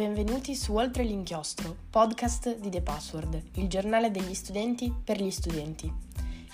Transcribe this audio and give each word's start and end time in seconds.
Benvenuti 0.00 0.54
su 0.56 0.74
Oltre 0.76 1.02
l'inchiostro, 1.02 1.76
podcast 1.90 2.56
di 2.56 2.70
The 2.70 2.80
Password, 2.80 3.42
il 3.56 3.68
giornale 3.68 4.10
degli 4.10 4.32
studenti 4.32 4.90
per 4.90 5.20
gli 5.20 5.30
studenti. 5.30 5.92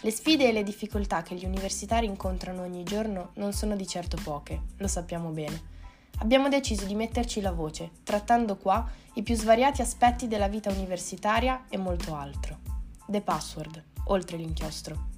Le 0.01 0.11
sfide 0.11 0.49
e 0.49 0.53
le 0.53 0.65
difficoltà 0.65 1.23
che 1.23 1.37
gli 1.37 1.45
universitari 1.45 2.07
incontrano 2.07 2.63
ogni 2.63 2.83
giorno 2.83 3.31
non 3.35 3.53
sono 3.53 3.77
di 3.77 3.87
certo 3.87 4.19
poche, 4.21 4.63
lo 4.79 4.89
sappiamo 4.89 5.31
bene. 5.31 5.63
Abbiamo 6.19 6.49
deciso 6.49 6.87
di 6.87 6.97
metterci 6.97 7.41
la 7.41 7.53
voce, 7.53 7.91
trattando 8.03 8.57
qua 8.57 8.85
i 9.15 9.23
più 9.23 9.37
svariati 9.37 9.81
aspetti 9.81 10.27
della 10.27 10.49
vita 10.49 10.73
universitaria 10.73 11.67
e 11.69 11.77
molto 11.77 12.17
altro. 12.17 12.59
The 13.07 13.21
Password, 13.21 13.81
Oltre 14.07 14.39
l'inchiostro. 14.39 15.15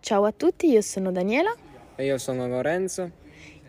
Ciao 0.00 0.24
a 0.26 0.32
tutti, 0.32 0.68
io 0.68 0.82
sono 0.82 1.10
Daniela. 1.10 1.66
E 2.00 2.04
io 2.04 2.16
sono 2.16 2.46
Lorenzo. 2.46 3.10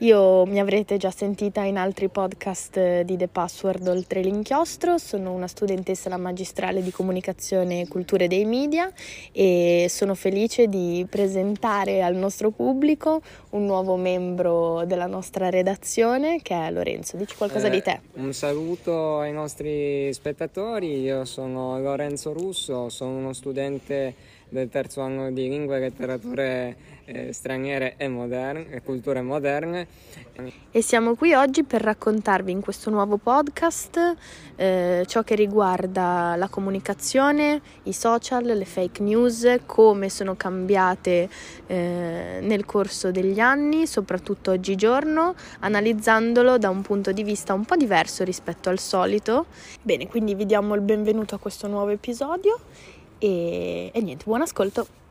Io 0.02 0.46
mi 0.46 0.60
avrete 0.60 0.98
già 0.98 1.10
sentita 1.10 1.64
in 1.64 1.78
altri 1.78 2.10
podcast 2.10 3.02
di 3.02 3.18
The 3.18 3.28
Password 3.28 3.88
oltre 3.88 4.22
l'inchiostro, 4.22 5.00
sono 5.00 5.34
una 5.34 5.48
studentessa 5.48 6.10
alla 6.10 6.18
magistrale 6.18 6.84
di 6.84 6.92
comunicazione 6.92 7.82
e 7.82 7.88
culture 7.88 8.28
dei 8.28 8.46
media 8.46 8.90
e 9.32 9.88
sono 9.90 10.14
felice 10.14 10.68
di 10.68 11.08
presentare 11.10 12.04
al 12.04 12.16
nostro 12.16 12.52
pubblico 12.52 13.22
un 13.50 13.66
nuovo 13.66 13.96
membro 13.96 14.86
della 14.86 15.08
nostra 15.08 15.50
redazione 15.50 16.40
che 16.44 16.54
è 16.56 16.72
Lorenzo. 16.72 17.18
Dici 17.18 17.36
qualcosa 17.36 17.68
Eh, 17.68 17.72
di 17.72 17.82
te? 17.82 18.00
Un 18.14 18.32
saluto 18.32 19.18
ai 19.18 19.34
nostri 19.34 20.14
spettatori, 20.14 21.02
io 21.02 21.26
sono 21.26 21.80
Lorenzo 21.82 22.32
Russo, 22.32 22.90
sono 22.90 23.18
uno 23.18 23.34
studente 23.34 24.38
del 24.48 24.70
terzo 24.70 25.02
anno 25.02 25.32
di 25.32 25.48
lingue 25.48 25.78
e 25.78 25.80
letterature 25.80 26.76
eh, 27.12 27.34
straniere 27.34 27.96
e 27.98 28.08
moderne, 28.08 28.82
culture 28.84 29.22
moderne. 29.22 29.88
E 30.72 30.82
siamo 30.82 31.16
qui 31.16 31.34
oggi 31.34 31.64
per 31.64 31.82
raccontarvi 31.82 32.52
in 32.52 32.62
questo 32.62 32.90
nuovo 32.90 33.18
podcast 33.18 34.16
eh, 34.56 35.04
ciò 35.08 35.24
che 35.24 35.36
riguarda 35.36 36.36
la 36.38 36.48
comunicazione, 36.48 37.62
i 37.84 37.94
social, 37.94 38.46
le 38.46 38.66
fake 38.66 39.02
news, 39.02 39.60
come 39.66 40.10
sono 40.10 40.36
cambiate 40.36 41.30
eh, 41.68 42.40
nel 42.42 42.66
corso 42.66 43.12
degli 43.12 43.40
anni, 43.40 43.88
soprattutto 43.88 44.52
oggigiorno, 44.52 45.36
analizzandolo 45.60 46.58
da 46.58 46.70
un 46.70 46.82
punto 46.82 47.12
di 47.12 47.24
vista 47.24 47.54
un 47.54 47.66
po' 47.66 47.76
diverso 47.76 48.24
rispetto 48.24 48.70
al 48.70 48.80
solito. 48.80 49.48
Bene, 49.82 50.08
quindi 50.08 50.36
vi 50.36 50.46
diamo 50.46 50.76
il 50.76 50.82
benvenuto 50.82 51.36
a 51.36 51.40
questo 51.40 51.68
nuovo 51.68 51.90
episodio 51.90 52.60
e, 53.18 53.90
e 53.92 54.02
niente, 54.02 54.24
buon 54.26 54.42
ascolto. 54.42 55.08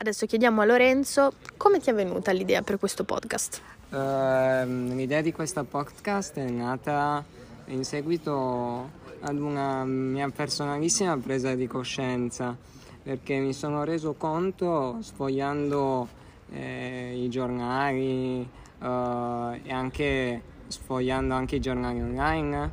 Adesso 0.00 0.24
chiediamo 0.24 0.62
a 0.62 0.64
Lorenzo 0.64 1.34
come 1.58 1.78
ti 1.78 1.90
è 1.90 1.94
venuta 1.94 2.32
l'idea 2.32 2.62
per 2.62 2.78
questo 2.78 3.04
podcast. 3.04 3.60
Ehm, 3.90 4.96
l'idea 4.96 5.20
di 5.20 5.30
questo 5.30 5.62
podcast 5.64 6.38
è 6.38 6.48
nata 6.48 7.22
in 7.66 7.84
seguito 7.84 8.88
ad 9.20 9.38
una 9.38 9.84
mia 9.84 10.30
personalissima 10.30 11.18
presa 11.18 11.54
di 11.54 11.66
coscienza, 11.66 12.56
perché 13.02 13.40
mi 13.40 13.52
sono 13.52 13.84
reso 13.84 14.14
conto 14.14 14.96
sfogliando 15.02 16.08
eh, 16.52 17.22
i 17.22 17.28
giornali 17.28 18.40
eh, 18.80 19.60
e 19.62 19.70
anche 19.70 20.42
sfogliando 20.66 21.34
anche 21.34 21.56
i 21.56 21.60
giornali 21.60 22.00
online, 22.00 22.70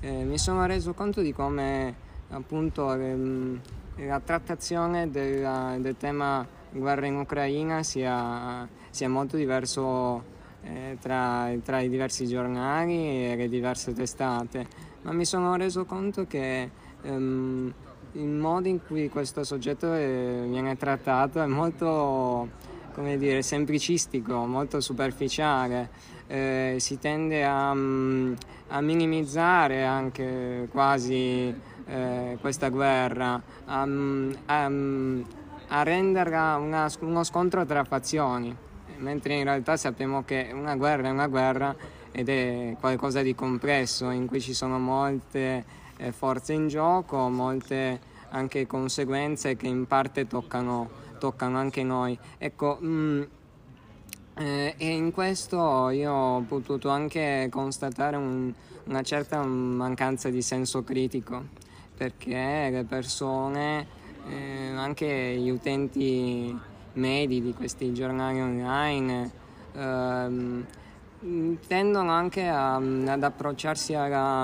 eh, 0.00 0.24
mi 0.24 0.36
sono 0.36 0.66
reso 0.66 0.92
conto 0.92 1.22
di 1.22 1.32
come 1.32 1.94
appunto 2.28 2.92
ehm, 2.92 3.60
la 3.96 4.20
trattazione 4.20 5.10
della- 5.10 5.74
del 5.78 5.96
tema 5.96 6.46
guerra 6.78 7.06
in 7.06 7.16
Ucraina 7.16 7.82
sia, 7.82 8.68
sia 8.90 9.08
molto 9.08 9.36
diverso 9.36 10.22
eh, 10.62 10.96
tra, 11.00 11.50
tra 11.62 11.80
i 11.80 11.88
diversi 11.88 12.26
giornali 12.26 13.30
e 13.30 13.36
le 13.36 13.48
diverse 13.48 13.92
testate, 13.92 14.66
ma 15.02 15.12
mi 15.12 15.24
sono 15.24 15.54
reso 15.56 15.84
conto 15.84 16.26
che 16.26 16.70
ehm, 17.02 17.74
il 18.12 18.28
modo 18.28 18.68
in 18.68 18.80
cui 18.84 19.08
questo 19.08 19.44
soggetto 19.44 19.92
eh, 19.94 20.46
viene 20.48 20.76
trattato 20.76 21.42
è 21.42 21.46
molto, 21.46 22.48
come 22.92 23.16
dire, 23.18 23.42
semplicistico, 23.42 24.46
molto 24.46 24.80
superficiale. 24.80 26.14
Eh, 26.26 26.76
si 26.78 26.98
tende 26.98 27.44
a, 27.44 27.72
mm, 27.72 28.32
a 28.68 28.80
minimizzare 28.80 29.84
anche 29.84 30.66
quasi 30.70 31.54
eh, 31.86 32.36
questa 32.40 32.68
guerra, 32.68 33.40
a, 33.66 33.86
mm, 33.86 34.32
a, 34.46 34.68
mm, 34.68 35.22
a 35.68 35.82
renderla 35.82 36.56
una- 36.56 36.90
uno 37.00 37.24
scontro 37.24 37.64
tra 37.64 37.84
fazioni, 37.84 38.54
mentre 38.98 39.34
in 39.34 39.44
realtà 39.44 39.76
sappiamo 39.76 40.24
che 40.24 40.50
una 40.52 40.76
guerra 40.76 41.08
è 41.08 41.10
una 41.10 41.26
guerra 41.26 41.74
ed 42.12 42.28
è 42.28 42.76
qualcosa 42.78 43.22
di 43.22 43.34
complesso 43.34 44.10
in 44.10 44.26
cui 44.26 44.40
ci 44.40 44.54
sono 44.54 44.78
molte 44.78 45.64
eh, 45.98 46.12
forze 46.12 46.52
in 46.52 46.68
gioco, 46.68 47.28
molte 47.30 47.98
anche 48.30 48.66
conseguenze 48.66 49.56
che 49.56 49.66
in 49.66 49.86
parte 49.86 50.26
toccano, 50.26 50.90
toccano 51.18 51.56
anche 51.58 51.82
noi. 51.82 52.18
Ecco, 52.36 52.78
mm, 52.82 53.22
eh, 54.34 54.74
e 54.76 54.88
in 54.88 55.10
questo 55.12 55.88
io 55.88 56.12
ho 56.12 56.40
potuto 56.42 56.90
anche 56.90 57.48
constatare 57.50 58.16
un- 58.16 58.52
una 58.84 59.02
certa 59.02 59.42
mancanza 59.42 60.28
di 60.28 60.42
senso 60.42 60.84
critico, 60.84 61.44
perché 61.96 62.68
le 62.70 62.84
persone, 62.86 63.86
eh, 64.28 64.70
anche 64.76 65.34
gli 65.36 65.50
utenti 65.50 66.56
medi 66.94 67.42
di 67.42 67.52
questi 67.54 67.92
giornali 67.92 68.40
online, 68.40 69.30
ehm, 69.74 70.64
tendono 71.66 72.10
anche 72.10 72.46
a- 72.46 72.76
ad 72.76 73.22
approcciarsi 73.22 73.94
alla- 73.94 74.42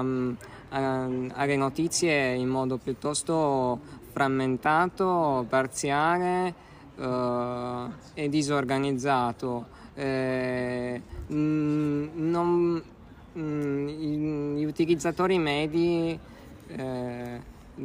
a- 0.70 1.08
alle 1.34 1.56
notizie 1.56 2.34
in 2.34 2.48
modo 2.48 2.78
piuttosto 2.78 3.78
frammentato, 4.12 5.44
parziale 5.48 6.54
eh, 6.98 7.84
e 8.14 8.28
disorganizzato. 8.28 9.66
Eh, 9.94 11.00
mm, 11.32 12.08
non- 12.14 12.82
mm, 13.38 13.88
i- 13.88 14.56
gli 14.58 14.64
utilizzatori 14.64 15.38
medi 15.38 16.18
eh, 16.68 17.40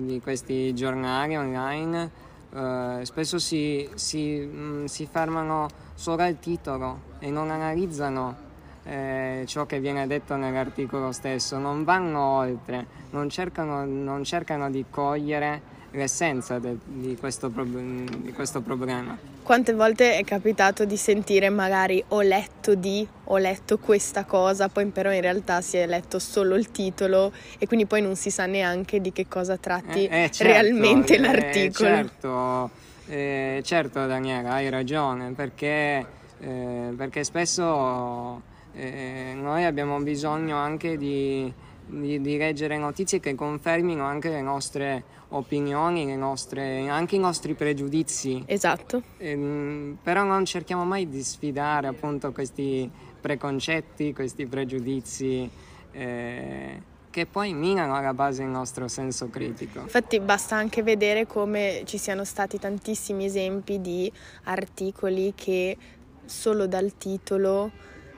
di 0.05 0.21
questi 0.21 0.73
giornali 0.75 1.35
online 1.35 2.25
eh, 2.53 2.99
spesso 3.03 3.39
si, 3.39 3.89
si, 3.95 4.39
mm, 4.39 4.85
si 4.85 5.05
fermano 5.05 5.67
solo 5.93 6.23
al 6.23 6.39
titolo 6.39 7.15
e 7.19 7.29
non 7.29 7.49
analizzano 7.49 8.45
eh, 8.83 9.43
ciò 9.45 9.65
che 9.65 9.79
viene 9.79 10.07
detto 10.07 10.35
nell'articolo 10.35 11.11
stesso, 11.11 11.57
non 11.57 11.83
vanno 11.83 12.19
oltre, 12.19 12.85
non 13.09 13.29
cercano, 13.29 13.83
non 13.85 14.23
cercano 14.23 14.69
di 14.69 14.85
cogliere 14.89 15.75
l'essenza 15.97 16.59
de- 16.59 16.77
di, 16.85 17.15
questo 17.17 17.49
prob- 17.49 18.09
di 18.21 18.31
questo 18.31 18.61
problema. 18.61 19.17
Quante 19.43 19.73
volte 19.73 20.17
è 20.17 20.23
capitato 20.23 20.85
di 20.85 20.97
sentire 20.97 21.49
magari 21.49 22.03
ho 22.09 22.21
letto 22.21 22.75
di, 22.75 23.07
ho 23.25 23.37
letto 23.37 23.77
questa 23.77 24.25
cosa, 24.25 24.67
poi 24.69 24.85
però 24.87 25.11
in 25.11 25.21
realtà 25.21 25.61
si 25.61 25.77
è 25.77 25.87
letto 25.87 26.19
solo 26.19 26.55
il 26.55 26.69
titolo 26.71 27.31
e 27.57 27.65
quindi 27.65 27.85
poi 27.85 28.01
non 28.01 28.15
si 28.15 28.29
sa 28.29 28.45
neanche 28.45 28.99
di 29.01 29.11
che 29.11 29.27
cosa 29.27 29.57
tratti 29.57 30.05
Eh, 30.07 30.23
eh, 30.25 30.31
certo, 30.31 30.43
realmente 30.53 31.15
eh, 31.15 31.19
l'articolo. 31.19 31.89
certo, 31.89 32.69
eh, 33.07 33.61
certo 33.63 34.05
Daniela, 34.05 34.51
hai 34.51 34.69
ragione, 34.69 35.31
perché, 35.31 36.05
eh, 36.39 36.93
perché 36.95 37.23
spesso 37.23 38.41
eh, 38.73 39.31
noi 39.33 39.63
abbiamo 39.63 39.97
bisogno 40.01 40.57
anche 40.57 40.97
di, 40.97 41.51
di- 41.85 42.19
di 42.19 42.37
leggere 42.37 42.77
notizie 42.77 43.21
che 43.21 43.33
confermino 43.33 44.03
anche 44.03 44.27
le 44.29 44.41
nostre 44.41 45.03
opinioni, 45.29 46.05
le 46.05 46.15
nostre- 46.15 46.87
anche 46.87 47.15
i 47.15 47.19
nostri 47.19 47.53
pregiudizi. 47.53 48.43
Esatto. 48.45 49.03
Ehm, 49.17 49.97
però 50.01 50.23
non 50.23 50.45
cerchiamo 50.45 50.85
mai 50.85 51.09
di 51.09 51.21
sfidare 51.23 51.87
appunto 51.87 52.31
questi 52.31 52.89
preconcetti, 53.19 54.13
questi 54.13 54.45
pregiudizi 54.45 55.49
eh, 55.91 56.81
che 57.09 57.25
poi 57.25 57.53
minano 57.53 57.95
alla 57.95 58.13
base 58.13 58.43
il 58.43 58.49
nostro 58.49 58.87
senso 58.87 59.27
critico. 59.29 59.79
Infatti 59.79 60.19
basta 60.19 60.55
anche 60.55 60.83
vedere 60.83 61.25
come 61.25 61.81
ci 61.85 61.97
siano 61.97 62.23
stati 62.23 62.59
tantissimi 62.59 63.25
esempi 63.25 63.81
di 63.81 64.11
articoli 64.43 65.33
che 65.35 65.77
solo 66.25 66.67
dal 66.67 66.95
titolo 66.97 67.71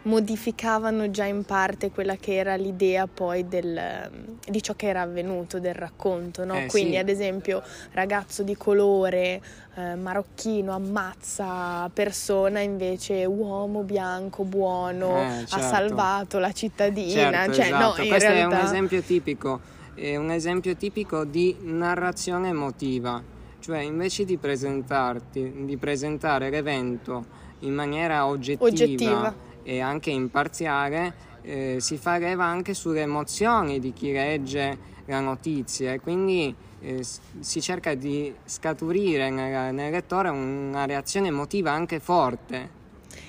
modificavano 0.04 1.12
già 1.12 1.26
in 1.26 1.44
parte 1.44 1.92
quella 1.92 2.16
che 2.16 2.36
era 2.36 2.56
l'idea 2.56 3.06
poi 3.08 3.48
del, 3.48 4.10
di 4.48 4.62
ciò 4.62 4.74
che 4.76 4.88
era 4.88 5.02
avvenuto, 5.02 5.60
del 5.60 5.74
racconto, 5.76 6.46
no? 6.46 6.56
Eh, 6.56 6.66
Quindi 6.68 6.92
sì. 6.94 6.98
ad 6.98 7.10
esempio 7.10 7.62
ragazzo 7.92 8.44
di 8.44 8.56
colore, 8.56 9.42
eh, 9.76 9.96
marocchino, 9.96 10.72
ammazza 10.74 11.90
persona, 11.94 12.60
invece 12.62 13.26
uomo 13.26 13.84
bianco, 13.84 14.44
buono, 14.44 15.18
Eh, 15.18 15.26
ha 15.26 15.46
certo. 15.46 15.68
salvato 15.68 16.40
la 16.40 16.52
cittadina, 16.52 17.32
Certo, 17.32 17.54
cioè 17.54 17.66
esatto. 17.66 17.84
no, 18.02 18.08
Questo 18.08 18.30
realtà... 18.30 18.58
è 18.58 18.60
un 18.62 18.66
esempio 18.66 19.02
tipico, 19.02 19.60
è 19.96 20.16
un 20.16 20.32
esempio 20.32 20.76
tipico 20.76 21.26
di 21.26 21.56
narrazione 21.62 22.50
emotiva. 22.50 23.22
cioè 23.62 23.80
invece 23.80 24.24
di 24.24 24.38
presentarti, 24.38 25.66
di 25.66 25.76
presentare 25.76 26.50
l'evento 26.50 27.26
in 27.60 27.74
maniera 27.74 28.26
oggettiva, 28.26 28.66
oggettiva. 28.66 29.36
E 29.64 29.80
anche 29.80 30.10
imparziale, 30.10 31.28
eh, 31.42 31.78
si 31.80 31.98
fa 31.98 32.18
leva 32.18 32.46
anche 32.46 32.74
sulle 32.74 33.02
emozioni 33.02 33.80
di 33.80 33.94
chi 33.94 34.12
legge 34.12 34.78
la 35.06 35.20
notizia 35.20 35.94
e 35.94 36.00
quindi 36.00 36.54
eh, 36.82 37.04
si 37.40 37.62
cerca 37.62 37.94
di 37.96 38.34
scaturire 38.46 39.30
nel, 39.30 39.74
nel 39.74 39.92
lettore 39.92 40.30
una 40.30 40.86
reazione 40.86 41.28
emotiva 41.28 41.72
anche 41.72 42.00
forte. 42.00 42.78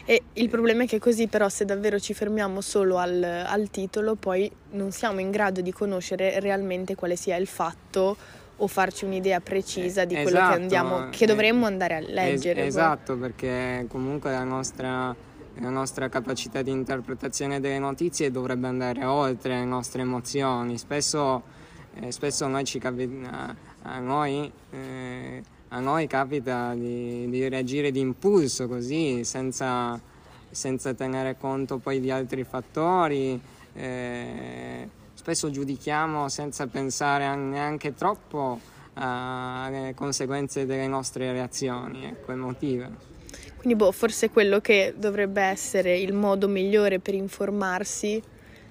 E 0.05 0.23
il 0.35 0.49
problema 0.49 0.85
è 0.85 0.87
che 0.87 0.99
così 0.99 1.27
però 1.27 1.49
se 1.49 1.65
davvero 1.65 1.99
ci 1.99 2.15
fermiamo 2.15 2.61
solo 2.61 2.99
al, 2.99 3.23
al, 3.23 3.71
titolo 3.71 4.15
poi 4.15 4.51
non 4.73 4.91
siamo 4.91 5.21
in 5.21 5.31
grado 5.31 5.61
di 5.61 5.73
conoscere 5.73 6.41
realmente 6.41 6.95
quale 6.95 7.17
sia 7.17 7.37
il 7.37 7.47
fatto 7.47 8.17
o 8.57 8.67
farci 8.67 9.05
un'idea 9.05 9.41
precisa 9.41 10.05
di 10.05 10.15
quello 10.15 10.39
esatto, 10.39 10.49
che, 10.49 10.61
andiamo, 10.61 11.09
che 11.11 11.27
dovremmo 11.27 11.67
andare 11.67 11.95
a 11.95 12.01
leggere. 12.01 12.61
Es- 12.63 12.69
esatto, 12.69 13.17
perché 13.17 13.87
comunque 13.89 14.31
la 14.31 14.45
nostra, 14.45 15.15
la 15.61 15.69
nostra, 15.69 16.09
capacità 16.09 16.63
di 16.63 16.71
interpretazione 16.71 17.61
delle 17.61 17.79
notizie 17.79 18.31
dovrebbe 18.31 18.67
andare 18.67 19.05
oltre 19.05 19.59
le 19.59 19.65
nostre 19.65 20.03
emozioni. 20.03 20.79
Spesso, 20.79 21.43
eh, 21.95 22.11
spesso 22.11 22.47
noi 22.47 22.65
ci 22.65 22.79
capita, 22.79 23.55
a, 23.83 23.99
noi, 23.99 24.51
eh, 24.71 25.43
a 25.69 25.81
noi 25.81 26.07
capita 26.07 26.75
di, 26.75 27.29
di 27.29 27.49
reagire 27.49 27.91
d'impulso 27.91 28.69
così, 28.69 29.23
senza, 29.25 30.01
senza, 30.51 30.95
tenere 30.95 31.37
conto 31.39 31.79
poi 31.79 32.01
di 32.01 32.11
altri 32.11 32.45
fattori. 32.45 33.41
Eh, 33.75 34.89
spesso 35.15 35.51
giudichiamo 35.51 36.29
senza 36.29 36.67
pensare 36.67 37.35
neanche 37.37 37.95
troppo 37.95 38.59
alle 38.95 39.95
conseguenze 39.95 40.67
delle 40.67 40.87
nostre 40.87 41.33
reazioni 41.33 42.05
ecco, 42.05 42.33
emotive. 42.33 43.09
Quindi 43.61 43.77
boh, 43.77 43.93
forse 43.93 44.31
quello 44.31 44.61
che 44.61 44.95
dovrebbe 44.97 45.43
essere 45.43 45.99
il 45.99 46.15
modo 46.15 46.49
migliore 46.49 46.99
per 46.99 47.13
informarsi 47.13 48.23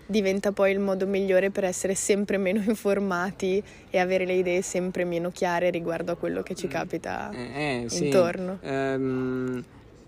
diventa 0.04 0.52
poi 0.52 0.72
il 0.72 0.80
modo 0.80 1.06
migliore 1.06 1.52
per 1.52 1.64
essere 1.64 1.94
sempre 1.94 2.38
meno 2.38 2.60
informati 2.66 3.64
e 3.92 4.00
avere 4.00 4.26
le 4.26 4.34
idee 4.34 4.64
sempre 4.64 5.06
meno 5.06 5.30
chiare 5.30 5.70
riguardo 5.70 6.14
a 6.14 6.16
quello 6.16 6.42
che 6.42 6.56
ci 6.56 6.66
mm. 6.66 6.70
capita 6.72 7.30
eh, 7.30 7.86
eh, 7.88 7.98
intorno. 8.04 8.58
Sì. 8.60 8.68
Ehm, 8.68 9.64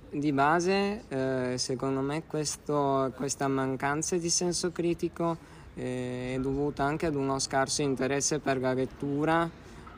di 0.09 0.31
base, 0.31 1.03
eh, 1.09 1.53
secondo 1.59 1.99
me, 2.01 2.23
questo, 2.25 3.13
questa 3.15 3.47
mancanza 3.47 4.17
di 4.17 4.31
senso 4.31 4.71
critico 4.71 5.37
eh, 5.75 6.33
è 6.33 6.39
dovuta 6.39 6.83
anche 6.83 7.05
ad 7.05 7.13
uno 7.13 7.37
scarso 7.37 7.83
interesse 7.83 8.39
per 8.39 8.59
la 8.59 8.73
lettura. 8.73 9.47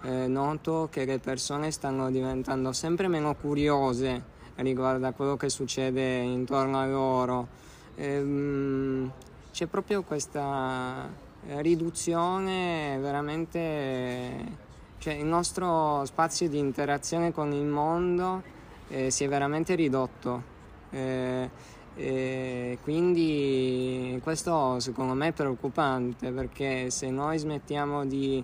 Eh, 0.04 0.28
noto 0.28 0.90
che 0.92 1.06
le 1.06 1.20
persone 1.20 1.72
stanno 1.72 2.12
diventando 2.12 2.74
sempre 2.74 3.08
meno 3.08 3.34
curiose 3.36 4.33
riguardo 4.56 5.08
a 5.08 5.12
quello 5.12 5.36
che 5.38 5.50
succede 5.50 6.18
intorno 6.18 6.80
a 6.80 6.86
loro. 6.86 7.48
Ehm, 7.96 9.12
c'è 9.52 9.66
proprio 9.68 10.04
questa 10.04 11.10
riduzione 11.58 12.98
veramente, 13.00 14.58
cioè 14.98 15.14
il 15.14 15.26
nostro 15.26 16.06
spazio 16.06 16.48
di 16.48 16.58
interazione 16.58 17.32
con 17.32 17.52
il 17.52 17.66
mondo 17.66 18.42
eh, 18.88 19.10
si 19.10 19.24
è 19.24 19.28
veramente 19.28 19.76
ridotto. 19.76 20.52
Eh, 20.92 21.50
e 21.96 22.80
quindi 22.82 24.20
questo 24.24 24.80
secondo 24.80 25.14
me 25.14 25.28
è 25.28 25.32
preoccupante 25.32 26.32
perché 26.32 26.90
se 26.90 27.12
noi 27.12 27.38
smettiamo 27.38 28.06
di 28.06 28.44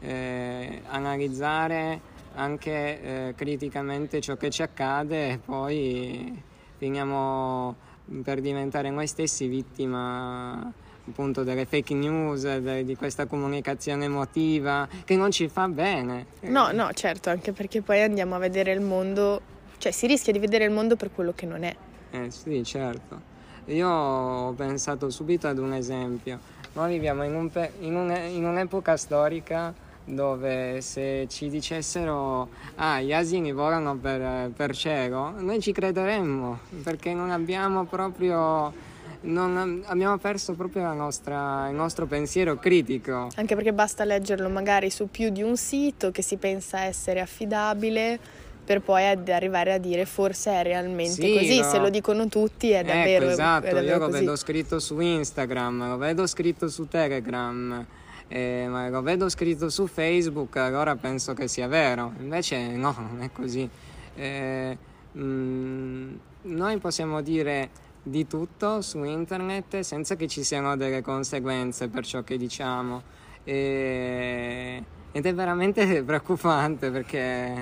eh, 0.00 0.82
analizzare 0.86 2.00
anche 2.34 3.00
eh, 3.00 3.34
criticamente 3.36 4.20
ciò 4.20 4.36
che 4.36 4.50
ci 4.50 4.62
accade, 4.62 5.40
poi 5.44 6.40
finiamo 6.76 7.74
per 8.22 8.40
diventare 8.40 8.90
noi 8.90 9.06
stessi 9.06 9.46
vittima 9.48 10.72
appunto 11.08 11.42
delle 11.42 11.64
fake 11.64 11.94
news, 11.94 12.42
de, 12.58 12.84
di 12.84 12.94
questa 12.94 13.26
comunicazione 13.26 14.04
emotiva 14.04 14.86
che 15.04 15.16
non 15.16 15.30
ci 15.30 15.48
fa 15.48 15.66
bene. 15.68 16.26
No, 16.40 16.70
no, 16.72 16.90
certo, 16.92 17.30
anche 17.30 17.52
perché 17.52 17.80
poi 17.82 18.02
andiamo 18.02 18.34
a 18.34 18.38
vedere 18.38 18.72
il 18.72 18.80
mondo, 18.80 19.40
cioè 19.78 19.90
si 19.92 20.06
rischia 20.06 20.32
di 20.32 20.38
vedere 20.38 20.64
il 20.64 20.70
mondo 20.70 20.96
per 20.96 21.10
quello 21.12 21.32
che 21.34 21.46
non 21.46 21.62
è. 21.64 21.74
Eh 22.10 22.30
sì, 22.30 22.62
certo. 22.64 23.36
Io 23.66 23.88
ho 23.88 24.52
pensato 24.52 25.10
subito 25.10 25.46
ad 25.48 25.58
un 25.58 25.72
esempio. 25.74 26.38
Noi 26.74 26.92
viviamo 26.92 27.24
in, 27.24 27.34
un 27.34 27.50
pe- 27.50 27.72
in, 27.80 27.94
un- 27.96 28.14
in 28.30 28.44
un'epoca 28.44 28.96
storica 28.96 29.74
dove 30.08 30.80
se 30.80 31.26
ci 31.28 31.48
dicessero 31.48 32.48
ah 32.76 33.00
gli 33.00 33.12
asini 33.12 33.52
volano 33.52 33.96
per, 33.96 34.50
per 34.50 34.74
cielo, 34.74 35.32
noi 35.38 35.60
ci 35.60 35.72
crederemmo 35.72 36.58
perché 36.82 37.12
non 37.12 37.30
abbiamo 37.30 37.84
proprio 37.84 38.86
non, 39.20 39.82
abbiamo 39.86 40.16
perso 40.18 40.54
proprio 40.54 40.92
nostra, 40.92 41.68
il 41.68 41.74
nostro 41.74 42.06
pensiero 42.06 42.56
critico. 42.56 43.28
Anche 43.34 43.54
perché 43.56 43.72
basta 43.72 44.04
leggerlo 44.04 44.48
magari 44.48 44.90
su 44.90 45.08
più 45.10 45.30
di 45.30 45.42
un 45.42 45.56
sito 45.56 46.10
che 46.10 46.22
si 46.22 46.36
pensa 46.36 46.82
essere 46.82 47.20
affidabile 47.20 48.18
per 48.64 48.82
poi 48.82 49.06
arrivare 49.06 49.72
a 49.72 49.78
dire 49.78 50.04
forse 50.04 50.52
è 50.52 50.62
realmente 50.62 51.22
sì, 51.22 51.32
così, 51.32 51.58
no. 51.58 51.64
se 51.64 51.78
lo 51.78 51.88
dicono 51.88 52.28
tutti 52.28 52.70
è 52.70 52.84
davvero, 52.84 53.24
ecco, 53.24 53.32
esatto, 53.32 53.66
è 53.66 53.72
davvero 53.72 53.92
io 53.94 53.98
lo 53.98 54.06
così. 54.06 54.18
vedo 54.18 54.36
scritto 54.36 54.78
su 54.78 55.00
Instagram, 55.00 55.88
lo 55.88 55.96
vedo 55.96 56.26
scritto 56.26 56.68
su 56.68 56.86
Telegram 56.86 57.86
eh, 58.28 58.66
ma 58.68 58.88
lo 58.88 59.00
vedo 59.00 59.28
scritto 59.28 59.70
su 59.70 59.86
Facebook, 59.86 60.56
allora 60.56 60.94
penso 60.96 61.32
che 61.32 61.48
sia 61.48 61.66
vero. 61.66 62.12
Invece 62.20 62.76
no, 62.76 62.94
non 63.10 63.22
è 63.22 63.30
così. 63.32 63.68
Eh, 64.14 64.76
mh, 65.12 65.20
mm, 65.22 66.14
noi 66.42 66.78
possiamo 66.78 67.22
dire 67.22 67.86
di 68.02 68.26
tutto 68.26 68.80
su 68.80 69.02
internet 69.04 69.80
senza 69.80 70.16
che 70.16 70.28
ci 70.28 70.42
siano 70.42 70.76
delle 70.76 71.02
conseguenze 71.02 71.88
per 71.88 72.04
ciò 72.04 72.22
che 72.22 72.36
diciamo. 72.36 73.02
E, 73.44 74.84
ed 75.10 75.26
è 75.26 75.34
veramente 75.34 76.02
preoccupante 76.04 76.90
perché, 76.90 77.54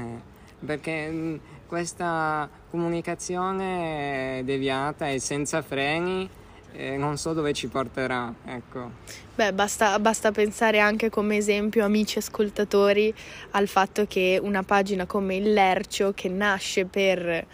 perché 0.64 1.08
mm, 1.08 1.36
questa 1.68 2.48
comunicazione 2.70 4.42
deviata 4.44 5.08
e 5.08 5.20
senza 5.20 5.62
freni 5.62 6.28
e 6.76 6.96
non 6.96 7.16
so 7.16 7.32
dove 7.32 7.52
ci 7.52 7.68
porterà. 7.68 8.32
Ecco. 8.44 8.90
Beh, 9.34 9.52
basta, 9.52 9.98
basta, 9.98 10.32
pensare 10.32 10.78
anche 10.78 11.10
come 11.10 11.36
esempio, 11.36 11.84
amici 11.84 12.18
ascoltatori, 12.18 13.12
al 13.52 13.68
fatto 13.68 14.06
che 14.06 14.38
una 14.42 14.62
pagina 14.62 15.06
come 15.06 15.36
il 15.36 15.52
Lercio, 15.52 16.12
che 16.14 16.28
nasce 16.28 16.84
per 16.86 17.46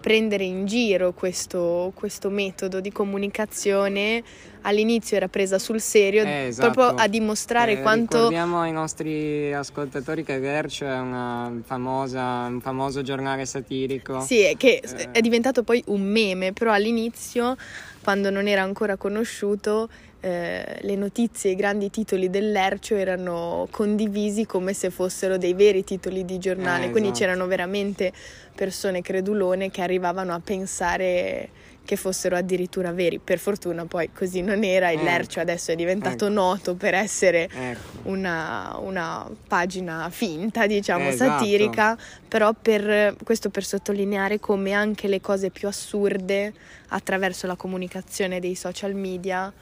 prendere 0.00 0.44
in 0.44 0.64
giro 0.64 1.12
questo, 1.12 1.92
questo 1.94 2.30
metodo 2.30 2.80
di 2.80 2.90
comunicazione, 2.90 4.22
all'inizio 4.62 5.16
era 5.16 5.28
presa 5.28 5.58
sul 5.58 5.80
serio 5.80 6.24
eh, 6.24 6.46
esatto. 6.48 6.70
proprio 6.70 7.02
a 7.02 7.06
dimostrare 7.06 7.72
eh, 7.72 7.82
quanto... 7.82 8.16
Ricordiamo 8.16 8.60
ai 8.60 8.72
nostri 8.72 9.52
ascoltatori 9.52 10.24
che 10.24 10.38
Lercio 10.38 10.86
è 10.86 11.62
famosa, 11.64 12.46
un 12.46 12.60
famoso 12.60 13.02
giornale 13.02 13.44
satirico. 13.44 14.20
Sì, 14.20 14.54
che 14.56 14.82
eh. 14.82 15.10
è 15.10 15.20
diventato 15.20 15.62
poi 15.62 15.82
un 15.88 16.02
meme, 16.02 16.52
però 16.52 16.72
all'inizio 16.72 17.56
quando 18.02 18.30
non 18.30 18.46
era 18.46 18.62
ancora 18.62 18.96
conosciuto, 18.96 19.88
eh, 20.20 20.78
le 20.80 20.96
notizie, 20.96 21.52
i 21.52 21.54
grandi 21.54 21.90
titoli 21.90 22.28
dell'Ercio 22.28 22.94
erano 22.94 23.66
condivisi 23.70 24.44
come 24.44 24.74
se 24.74 24.90
fossero 24.90 25.38
dei 25.38 25.54
veri 25.54 25.82
titoli 25.82 26.24
di 26.24 26.38
giornale, 26.38 26.86
eh, 26.86 26.90
quindi 26.90 27.10
esatto. 27.10 27.24
c'erano 27.24 27.46
veramente 27.46 28.12
persone 28.54 29.00
credulone 29.00 29.70
che 29.70 29.80
arrivavano 29.80 30.34
a 30.34 30.40
pensare 30.42 31.48
che 31.90 31.96
fossero 31.96 32.36
addirittura 32.36 32.92
veri. 32.92 33.18
Per 33.18 33.40
fortuna 33.40 33.84
poi 33.84 34.12
così 34.12 34.42
non 34.42 34.62
era, 34.62 34.90
il 34.90 35.00
mm. 35.00 35.04
Lercio 35.04 35.40
adesso 35.40 35.72
è 35.72 35.74
diventato 35.74 36.26
ecco. 36.26 36.34
noto 36.34 36.74
per 36.76 36.94
essere 36.94 37.48
ecco. 37.52 38.08
una, 38.08 38.76
una, 38.78 39.28
pagina 39.48 40.08
finta, 40.08 40.68
diciamo, 40.68 41.08
eh, 41.08 41.12
satirica, 41.12 41.96
esatto. 41.96 42.26
però 42.28 42.52
per, 42.52 43.16
questo 43.24 43.50
per 43.50 43.64
sottolineare 43.64 44.38
come 44.38 44.72
anche 44.72 45.08
le 45.08 45.20
cose 45.20 45.50
più 45.50 45.66
assurde 45.66 46.52
attraverso 46.90 47.48
la 47.48 47.56
comunicazione 47.56 48.38
dei 48.38 48.54
social 48.54 48.94
media 48.94 49.52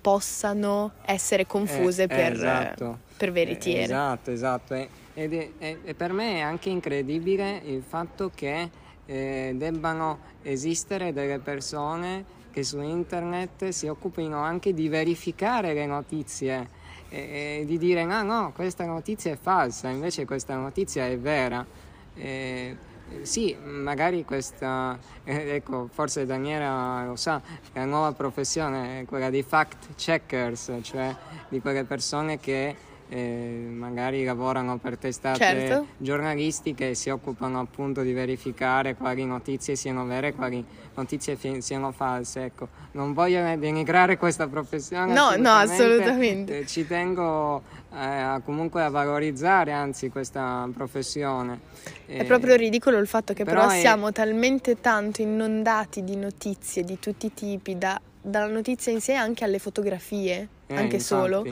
possano 0.00 0.92
essere 1.04 1.46
confuse 1.46 2.04
eh, 2.04 2.06
per, 2.06 2.32
esatto. 2.34 2.98
per 3.16 3.32
veritiere. 3.32 3.82
esatto, 3.82 4.30
esatto. 4.30 4.74
E, 4.74 4.88
ed 5.14 5.34
è, 5.34 5.50
è, 5.58 5.76
e 5.82 5.94
per 5.94 6.12
me 6.12 6.36
è 6.36 6.40
anche 6.42 6.68
incredibile 6.68 7.60
il 7.64 7.82
fatto 7.84 8.30
che 8.32 8.82
eh, 9.06 9.52
debbano 9.54 10.18
esistere 10.42 11.12
delle 11.12 11.38
persone 11.38 12.42
che 12.50 12.62
su 12.62 12.80
internet 12.80 13.68
si 13.68 13.88
occupino 13.88 14.38
anche 14.38 14.72
di 14.72 14.88
verificare 14.88 15.74
le 15.74 15.86
notizie 15.86 16.68
e, 17.08 17.60
e 17.60 17.64
di 17.66 17.78
dire 17.78 18.04
no, 18.04 18.22
no, 18.22 18.52
questa 18.54 18.84
notizia 18.84 19.32
è 19.32 19.36
falsa, 19.36 19.88
invece 19.88 20.24
questa 20.24 20.54
notizia 20.56 21.06
è 21.06 21.18
vera. 21.18 21.66
Eh, 22.14 22.76
sì, 23.22 23.56
magari 23.62 24.24
questa, 24.24 24.98
eh, 25.24 25.56
ecco, 25.56 25.88
forse 25.92 26.26
Daniela 26.26 27.04
lo 27.04 27.16
sa, 27.16 27.40
la 27.72 27.84
nuova 27.84 28.12
professione 28.12 29.00
è 29.00 29.04
quella 29.04 29.30
dei 29.30 29.42
fact 29.42 29.94
checkers, 29.94 30.72
cioè 30.82 31.14
di 31.48 31.60
quelle 31.60 31.84
persone 31.84 32.38
che 32.38 32.74
eh, 33.08 33.66
magari 33.70 34.24
lavorano 34.24 34.78
per 34.78 34.96
testate 34.96 35.38
Certo. 35.38 35.86
giornalistiche 35.98 36.90
e 36.90 36.94
si 36.94 37.10
occupano 37.10 37.60
appunto 37.60 38.02
di 38.02 38.12
verificare 38.12 38.94
quali 38.94 39.24
notizie 39.24 39.76
siano 39.76 40.04
vere 40.06 40.28
e 40.28 40.34
quali 40.34 40.64
notizie 40.94 41.36
fi- 41.36 41.60
siano 41.60 41.92
false. 41.92 42.44
Ecco, 42.44 42.68
non 42.92 43.12
voglio 43.12 43.56
denigrare 43.56 44.16
questa 44.16 44.46
professione. 44.48 45.12
No, 45.12 45.36
no, 45.36 45.50
assolutamente. 45.50 46.60
Eh, 46.60 46.66
ci 46.66 46.86
tengo 46.86 47.62
eh, 47.92 47.96
a- 47.96 48.40
comunque 48.44 48.82
a 48.82 48.88
valorizzare 48.88 49.72
anzi 49.72 50.08
questa 50.08 50.68
professione. 50.74 51.60
È 52.06 52.20
Eh, 52.20 52.24
proprio 52.24 52.54
ridicolo 52.54 52.98
il 52.98 53.06
fatto 53.06 53.34
che 53.34 53.44
però, 53.44 53.62
però 53.62 53.72
è- 53.72 53.78
siamo 53.80 54.12
talmente 54.12 54.80
tanto 54.80 55.20
inondati 55.22 56.02
di 56.04 56.16
notizie 56.16 56.82
di 56.84 56.98
tutti 56.98 57.26
i 57.26 57.34
tipi, 57.34 57.76
da- 57.76 58.00
dalla 58.20 58.46
notizia 58.46 58.90
in 58.90 59.00
sé 59.00 59.12
anche 59.14 59.44
alle 59.44 59.58
fotografie, 59.58 60.48
eh, 60.66 60.74
anche 60.76 60.96
infatti. 60.96 61.00
solo, 61.02 61.44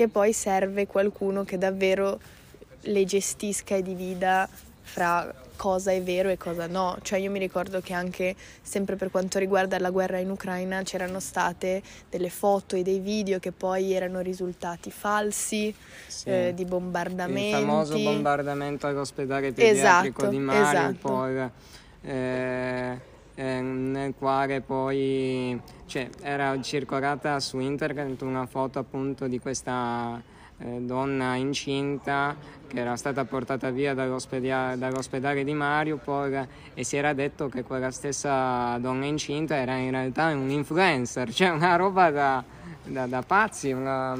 che 0.00 0.08
poi 0.08 0.32
serve 0.32 0.86
qualcuno 0.86 1.44
che 1.44 1.58
davvero 1.58 2.18
le 2.84 3.04
gestisca 3.04 3.74
e 3.74 3.82
divida 3.82 4.48
fra 4.80 5.30
cosa 5.56 5.92
è 5.92 6.00
vero 6.02 6.30
e 6.30 6.38
cosa 6.38 6.66
no. 6.66 6.96
Cioè 7.02 7.18
io 7.18 7.30
mi 7.30 7.38
ricordo 7.38 7.82
che 7.82 7.92
anche 7.92 8.34
sempre 8.62 8.96
per 8.96 9.10
quanto 9.10 9.38
riguarda 9.38 9.78
la 9.78 9.90
guerra 9.90 10.16
in 10.16 10.30
Ucraina 10.30 10.80
c'erano 10.84 11.20
state 11.20 11.82
delle 12.08 12.30
foto 12.30 12.76
e 12.76 12.82
dei 12.82 12.98
video 12.98 13.38
che 13.40 13.52
poi 13.52 13.92
erano 13.92 14.20
risultati 14.20 14.90
falsi 14.90 15.74
Sì. 16.06 16.30
eh, 16.30 16.52
di 16.54 16.62
Il 16.62 16.68
bombardamenti. 16.68 17.50
famoso 17.52 17.98
bombardamento 17.98 18.86
all'ospedale 18.86 19.52
pediatrico 19.52 20.22
Esatto, 20.22 20.26
di 20.30 20.38
Mariupol, 20.38 21.50
eh, 22.00 23.00
eh, 23.40 23.60
nel 23.62 24.12
quale 24.18 24.60
poi 24.60 25.58
cioè, 25.86 26.10
era 26.20 26.60
circolata 26.60 27.40
su 27.40 27.58
internet 27.58 28.20
una 28.20 28.44
foto 28.44 28.78
appunto 28.78 29.26
di 29.28 29.38
questa 29.38 30.20
eh, 30.58 30.80
donna 30.80 31.36
incinta 31.36 32.36
che 32.66 32.78
era 32.78 32.96
stata 32.96 33.24
portata 33.24 33.70
via 33.70 33.94
dall'ospedale, 33.94 34.76
dall'ospedale 34.76 35.42
di 35.42 35.54
Mariupol 35.54 36.46
e 36.74 36.84
si 36.84 36.98
era 36.98 37.14
detto 37.14 37.48
che 37.48 37.62
quella 37.62 37.90
stessa 37.90 38.76
donna 38.76 39.06
incinta 39.06 39.56
era 39.56 39.76
in 39.76 39.90
realtà 39.90 40.26
un 40.26 40.50
influencer, 40.50 41.32
cioè 41.32 41.48
una 41.48 41.76
roba 41.76 42.10
da, 42.10 42.44
da- 42.84 43.06
da 43.06 43.22
pazzi, 43.22 43.72
una, 43.72 44.12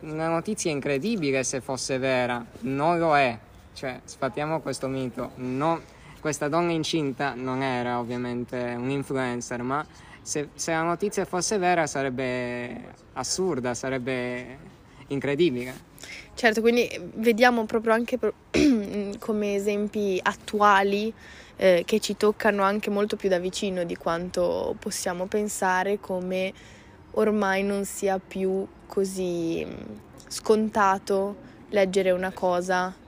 una 0.00 0.28
notizia 0.28 0.70
incredibile 0.70 1.44
se 1.44 1.62
fosse 1.62 1.96
vera, 1.96 2.44
non 2.60 2.98
lo 2.98 3.16
è, 3.16 3.38
cioè 3.72 4.00
sfattiamo 4.04 4.60
questo 4.60 4.86
mito, 4.86 5.30
No- 5.36 5.93
questa 6.24 6.48
donna 6.48 6.72
incinta 6.72 7.34
non 7.34 7.60
era 7.60 7.98
ovviamente 7.98 8.56
un 8.78 8.88
influencer, 8.88 9.60
ma 9.60 9.84
se, 10.22 10.48
se 10.54 10.72
la 10.72 10.80
notizia 10.80 11.26
fosse 11.26 11.58
vera 11.58 11.86
sarebbe 11.86 12.94
assurda, 13.12 13.74
sarebbe 13.74 14.56
incredibile. 15.08 15.74
Certo, 16.32 16.62
quindi 16.62 16.88
vediamo 17.16 17.66
proprio 17.66 17.92
anche 17.92 18.18
come 19.20 19.54
esempi 19.54 20.18
attuali 20.22 21.12
eh, 21.56 21.82
che 21.84 22.00
ci 22.00 22.16
toccano 22.16 22.62
anche 22.62 22.88
molto 22.88 23.16
più 23.16 23.28
da 23.28 23.38
vicino 23.38 23.84
di 23.84 23.96
quanto 23.96 24.74
possiamo 24.78 25.26
pensare, 25.26 26.00
come 26.00 26.54
ormai 27.10 27.62
non 27.62 27.84
sia 27.84 28.18
più 28.18 28.66
così 28.86 29.62
mh, 29.62 30.00
scontato 30.28 31.36
leggere 31.68 32.12
una 32.12 32.32
cosa 32.32 33.02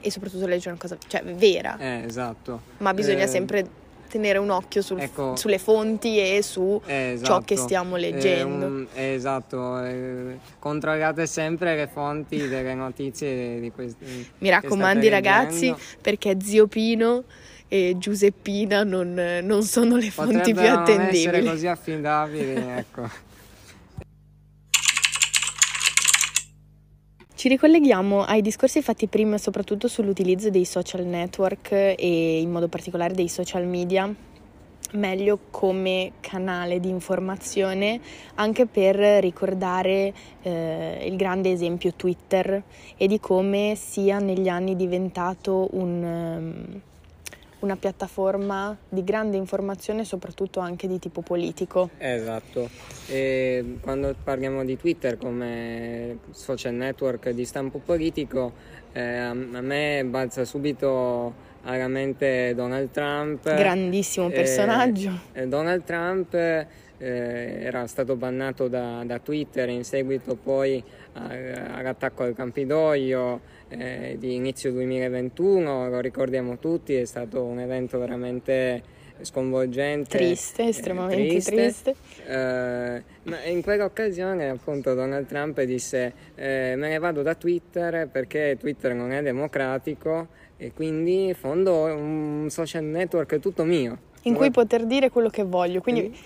e 0.00 0.10
soprattutto 0.10 0.46
leggere 0.46 0.70
una 0.70 0.78
cosa, 0.80 0.96
cioè 1.06 1.22
vera, 1.24 1.76
Eh, 1.78 2.04
esatto. 2.06 2.60
ma 2.78 2.92
bisogna 2.94 3.24
Eh, 3.24 3.28
sempre 3.28 3.84
tenere 4.08 4.38
un 4.38 4.50
occhio 4.50 4.82
sul- 4.82 5.00
ecco. 5.00 5.34
sulle 5.36 5.58
fonti 5.58 6.18
e 6.18 6.40
su 6.42 6.80
Eh, 6.86 7.18
ciò 7.22 7.40
che 7.40 7.54
esatto. 7.54 7.68
stiamo 7.68 7.96
Eh, 7.96 8.00
leggendo. 8.00 8.66
un- 8.66 8.86
eh, 8.94 9.14
esatto, 9.14 9.82
eh, 9.84 10.38
controllate 10.60 11.26
sempre 11.26 11.74
le 11.74 11.88
fonti 11.88 12.46
delle 12.48 12.74
notizie 12.74 13.58
di 13.60 13.70
questi. 13.72 14.28
Mi 14.38 14.48
raccomandi 14.48 15.08
ragazzi, 15.08 15.74
perché 16.00 16.36
Zio 16.40 16.66
Pino 16.68 17.24
e 17.68 17.96
Giuseppina 17.98 18.84
non, 18.84 19.40
non 19.42 19.62
sono 19.64 19.96
le 19.96 20.10
fonti 20.10 20.34
più 20.34 20.54
Potrebbero 20.54 20.74
non 20.74 20.82
essere 20.84 21.02
attendibili. 21.02 21.44
così 21.50 21.66
affidabili, 21.66 22.54
ecco. 22.54 23.10
Ci 27.46 27.52
ricolleghiamo 27.52 28.24
ai 28.24 28.42
discorsi 28.42 28.82
fatti 28.82 29.06
prima 29.06 29.38
soprattutto 29.38 29.86
sull'utilizzo 29.86 30.50
dei 30.50 30.64
social 30.64 31.04
network 31.04 31.70
e 31.70 32.40
in 32.40 32.50
modo 32.50 32.66
particolare 32.66 33.14
dei 33.14 33.28
social 33.28 33.64
media, 33.64 34.12
meglio 34.94 35.38
come 35.52 36.14
canale 36.18 36.80
di 36.80 36.88
informazione, 36.88 38.00
anche 38.34 38.66
per 38.66 38.96
ricordare 38.96 40.12
eh, 40.42 41.04
il 41.06 41.14
grande 41.14 41.52
esempio 41.52 41.92
Twitter 41.94 42.64
e 42.96 43.06
di 43.06 43.20
come 43.20 43.74
sia 43.76 44.18
negli 44.18 44.48
anni 44.48 44.74
diventato 44.74 45.68
un, 45.74 46.02
ehm, 46.02 46.80
una 47.66 47.76
piattaforma 47.76 48.76
di 48.88 49.02
grande 49.02 49.36
informazione, 49.36 50.04
soprattutto 50.04 50.60
anche 50.60 50.86
di 50.86 50.98
tipo 50.98 51.20
politico. 51.20 51.90
Esatto, 51.98 52.70
e 53.08 53.78
quando 53.80 54.14
parliamo 54.22 54.64
di 54.64 54.76
Twitter 54.78 55.18
come 55.18 56.18
social 56.30 56.74
network 56.74 57.30
di 57.30 57.44
stampo 57.44 57.80
politico, 57.84 58.52
eh, 58.92 59.02
a 59.02 59.34
me 59.34 60.04
balza 60.04 60.44
subito 60.44 61.44
alla 61.62 61.88
mente 61.88 62.54
Donald 62.54 62.90
Trump. 62.92 63.42
Grandissimo 63.42 64.28
personaggio. 64.28 65.10
eh, 65.32 65.48
Donald 65.48 65.82
Trump 65.82 66.32
eh, 66.34 66.66
era 66.98 67.86
stato 67.88 68.14
bannato 68.14 68.68
da, 68.68 69.02
da 69.04 69.18
Twitter 69.18 69.68
in 69.68 69.84
seguito 69.84 70.36
poi 70.36 70.82
all'attacco 71.16 72.22
al 72.22 72.34
Campidoglio 72.34 73.40
eh, 73.68 74.16
di 74.18 74.34
inizio 74.34 74.72
2021, 74.72 75.88
lo 75.88 76.00
ricordiamo 76.00 76.58
tutti, 76.58 76.94
è 76.94 77.04
stato 77.04 77.42
un 77.42 77.58
evento 77.58 77.98
veramente 77.98 78.94
sconvolgente. 79.22 80.16
Triste, 80.16 80.62
eh, 80.62 80.68
estremamente 80.68 81.40
triste. 81.40 81.94
eh, 82.26 83.02
ma 83.22 83.44
in 83.44 83.62
quell'occasione 83.62 84.48
appunto 84.48 84.94
Donald 84.94 85.26
Trump 85.26 85.60
disse 85.62 86.12
eh, 86.34 86.74
me 86.76 86.88
ne 86.88 86.98
vado 86.98 87.22
da 87.22 87.34
Twitter 87.34 88.08
perché 88.08 88.56
Twitter 88.58 88.94
non 88.94 89.12
è 89.12 89.22
democratico 89.22 90.28
e 90.58 90.72
quindi 90.72 91.34
fondo 91.34 91.84
un 91.84 92.46
social 92.50 92.84
network 92.84 93.38
tutto 93.38 93.64
mio. 93.64 93.98
in 94.22 94.34
cui 94.34 94.50
poter 94.50 94.84
dire 94.86 95.10
quello 95.10 95.28
che 95.28 95.44
voglio. 95.44 95.80
Quindi 95.80 96.16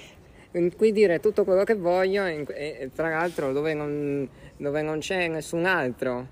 cui 0.76 0.92
dire 0.92 1.20
tutto 1.20 1.44
quello 1.44 1.64
che 1.64 1.74
voglio 1.74 2.24
e, 2.24 2.44
e 2.48 2.90
tra 2.94 3.08
l'altro 3.10 3.52
dove 3.52 3.74
non, 3.74 4.28
dove 4.56 4.82
non 4.82 4.98
c'è 4.98 5.28
nessun 5.28 5.64
altro, 5.64 6.26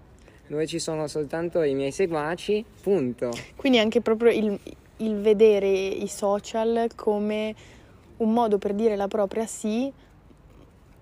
dove 0.47 0.67
ci 0.67 0.79
sono 0.79 1.07
soltanto 1.07 1.63
i 1.63 1.75
miei 1.75 1.93
seguaci, 1.93 2.65
punto. 2.83 3.31
Quindi 3.57 3.79
anche 3.79 4.01
proprio 4.01 4.31
il, 4.31 4.59
il 4.99 5.21
vedere 5.21 5.69
i 5.69 6.09
social 6.09 6.89
come 6.95 7.55
un 8.19 8.33
modo 8.33 8.59
per 8.59 8.75
dire 8.75 8.97
la 8.97 9.09
propria 9.09 9.47
sì, 9.47 9.93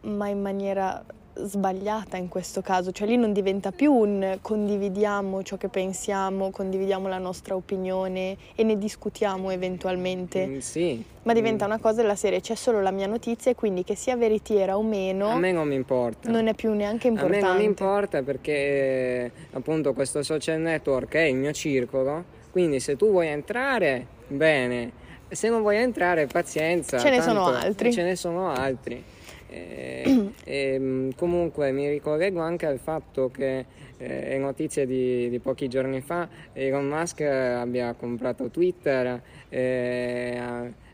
ma 0.02 0.28
in 0.28 0.40
maniera 0.40 1.04
sbagliata 1.38 2.16
in 2.16 2.28
questo 2.28 2.62
caso, 2.62 2.92
cioè 2.92 3.06
lì 3.06 3.16
non 3.16 3.32
diventa 3.32 3.70
più 3.72 3.92
un 3.92 4.38
condividiamo 4.40 5.42
ciò 5.42 5.56
che 5.56 5.68
pensiamo, 5.68 6.50
condividiamo 6.50 7.08
la 7.08 7.18
nostra 7.18 7.54
opinione 7.54 8.36
e 8.54 8.62
ne 8.62 8.78
discutiamo 8.78 9.50
eventualmente, 9.50 10.46
Mm, 10.46 10.58
sì. 10.58 11.04
ma 11.22 11.32
diventa 11.32 11.64
Mm, 11.66 11.70
una 11.70 11.78
cosa 11.78 12.00
della 12.02 12.14
serie 12.16 12.40
c'è 12.40 12.54
solo 12.54 12.80
la 12.80 12.90
mia 12.90 13.06
notizia 13.06 13.50
e 13.50 13.54
quindi 13.54 13.84
che 13.84 13.94
sia 13.94 14.16
veritiera 14.16 14.76
o 14.76 14.82
meno 14.82 15.28
A 15.28 15.36
me 15.38 15.52
non 15.52 15.68
mi 15.68 15.74
importa. 15.74 16.30
non 16.30 16.46
è 16.46 16.54
più 16.54 16.72
neanche 16.72 17.08
A 17.08 17.10
me 17.12 17.16
importante. 17.20 17.46
non 17.46 17.62
importa 17.62 18.22
perché 18.22 19.30
appunto 19.52 19.92
questo 19.92 20.22
social 20.22 20.60
network 20.60 21.14
è 21.14 21.20
il 21.22 21.36
mio 21.36 21.52
circolo, 21.52 22.24
quindi 22.50 22.80
se 22.80 22.96
tu 22.96 23.10
vuoi 23.10 23.28
entrare, 23.28 24.06
bene, 24.28 24.90
se 25.28 25.48
non 25.48 25.60
vuoi 25.60 25.76
entrare, 25.76 26.26
pazienza. 26.26 26.98
Ce 26.98 27.10
ne 27.10 27.20
sono 27.20 27.44
altri. 27.46 27.92
Ce 27.92 28.02
ne 28.02 28.16
sono 28.16 28.48
altri. 28.50 29.02
Eh, 29.48 30.32
e, 30.44 31.12
comunque 31.16 31.72
mi 31.72 31.88
ricollego 31.88 32.40
anche 32.40 32.66
al 32.66 32.78
fatto 32.78 33.30
che 33.30 33.64
eh, 33.96 34.28
è 34.28 34.38
notizia 34.38 34.84
di, 34.84 35.28
di 35.28 35.38
pochi 35.38 35.68
giorni 35.68 36.00
fa 36.00 36.28
Elon 36.52 36.86
Musk 36.86 37.20
abbia 37.20 37.94
comprato 37.94 38.50
Twitter 38.50 39.20
eh, 39.48 40.40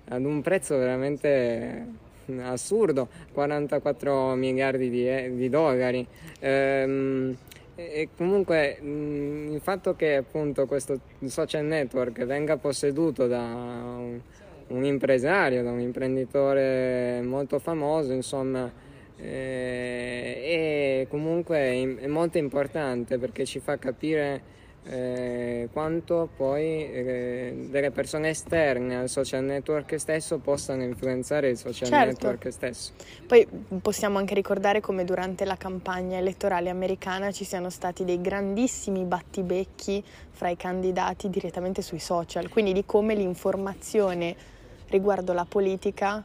ad 0.08 0.24
un 0.24 0.42
prezzo 0.42 0.76
veramente 0.76 2.00
assurdo 2.40 3.08
44 3.32 4.34
miliardi 4.34 4.88
di, 4.90 5.36
di 5.36 5.48
dollari. 5.48 6.06
Ehm, 6.40 7.36
e 7.74 8.10
comunque 8.16 8.78
mh, 8.80 9.54
il 9.54 9.60
fatto 9.62 9.96
che 9.96 10.16
appunto 10.16 10.66
questo 10.66 11.00
social 11.24 11.64
network 11.64 12.24
venga 12.24 12.56
posseduto 12.58 13.26
da 13.26 13.40
un, 13.40 14.20
un 14.72 14.84
impresario, 14.84 15.62
da 15.62 15.70
un 15.70 15.80
imprenditore 15.80 17.20
molto 17.22 17.58
famoso, 17.58 18.12
insomma, 18.12 18.70
eh, 19.16 21.02
è 21.02 21.06
comunque 21.08 21.96
è 22.00 22.06
molto 22.06 22.38
importante 22.38 23.18
perché 23.18 23.44
ci 23.44 23.60
fa 23.60 23.78
capire 23.78 24.60
eh, 24.84 25.68
quanto 25.72 26.28
poi 26.36 26.90
eh, 26.90 27.66
delle 27.70 27.92
persone 27.92 28.30
esterne 28.30 28.96
al 28.96 29.08
social 29.08 29.44
network 29.44 29.98
stesso 29.98 30.38
possano 30.38 30.82
influenzare 30.82 31.50
il 31.50 31.56
social 31.56 31.88
Certo. 31.88 32.06
network 32.06 32.52
stesso. 32.52 32.92
Poi 33.26 33.46
possiamo 33.80 34.18
anche 34.18 34.34
ricordare 34.34 34.80
come 34.80 35.04
durante 35.04 35.44
la 35.44 35.56
campagna 35.56 36.18
elettorale 36.18 36.68
americana 36.68 37.30
ci 37.30 37.44
siano 37.44 37.70
stati 37.70 38.04
dei 38.04 38.20
grandissimi 38.20 39.04
battibecchi 39.04 40.02
fra 40.30 40.48
i 40.48 40.56
candidati 40.56 41.30
direttamente 41.30 41.80
sui 41.80 42.00
social, 42.00 42.48
quindi 42.48 42.72
di 42.72 42.84
come 42.84 43.14
l'informazione 43.14 44.34
riguardo 44.92 45.32
la 45.32 45.46
politica 45.48 46.22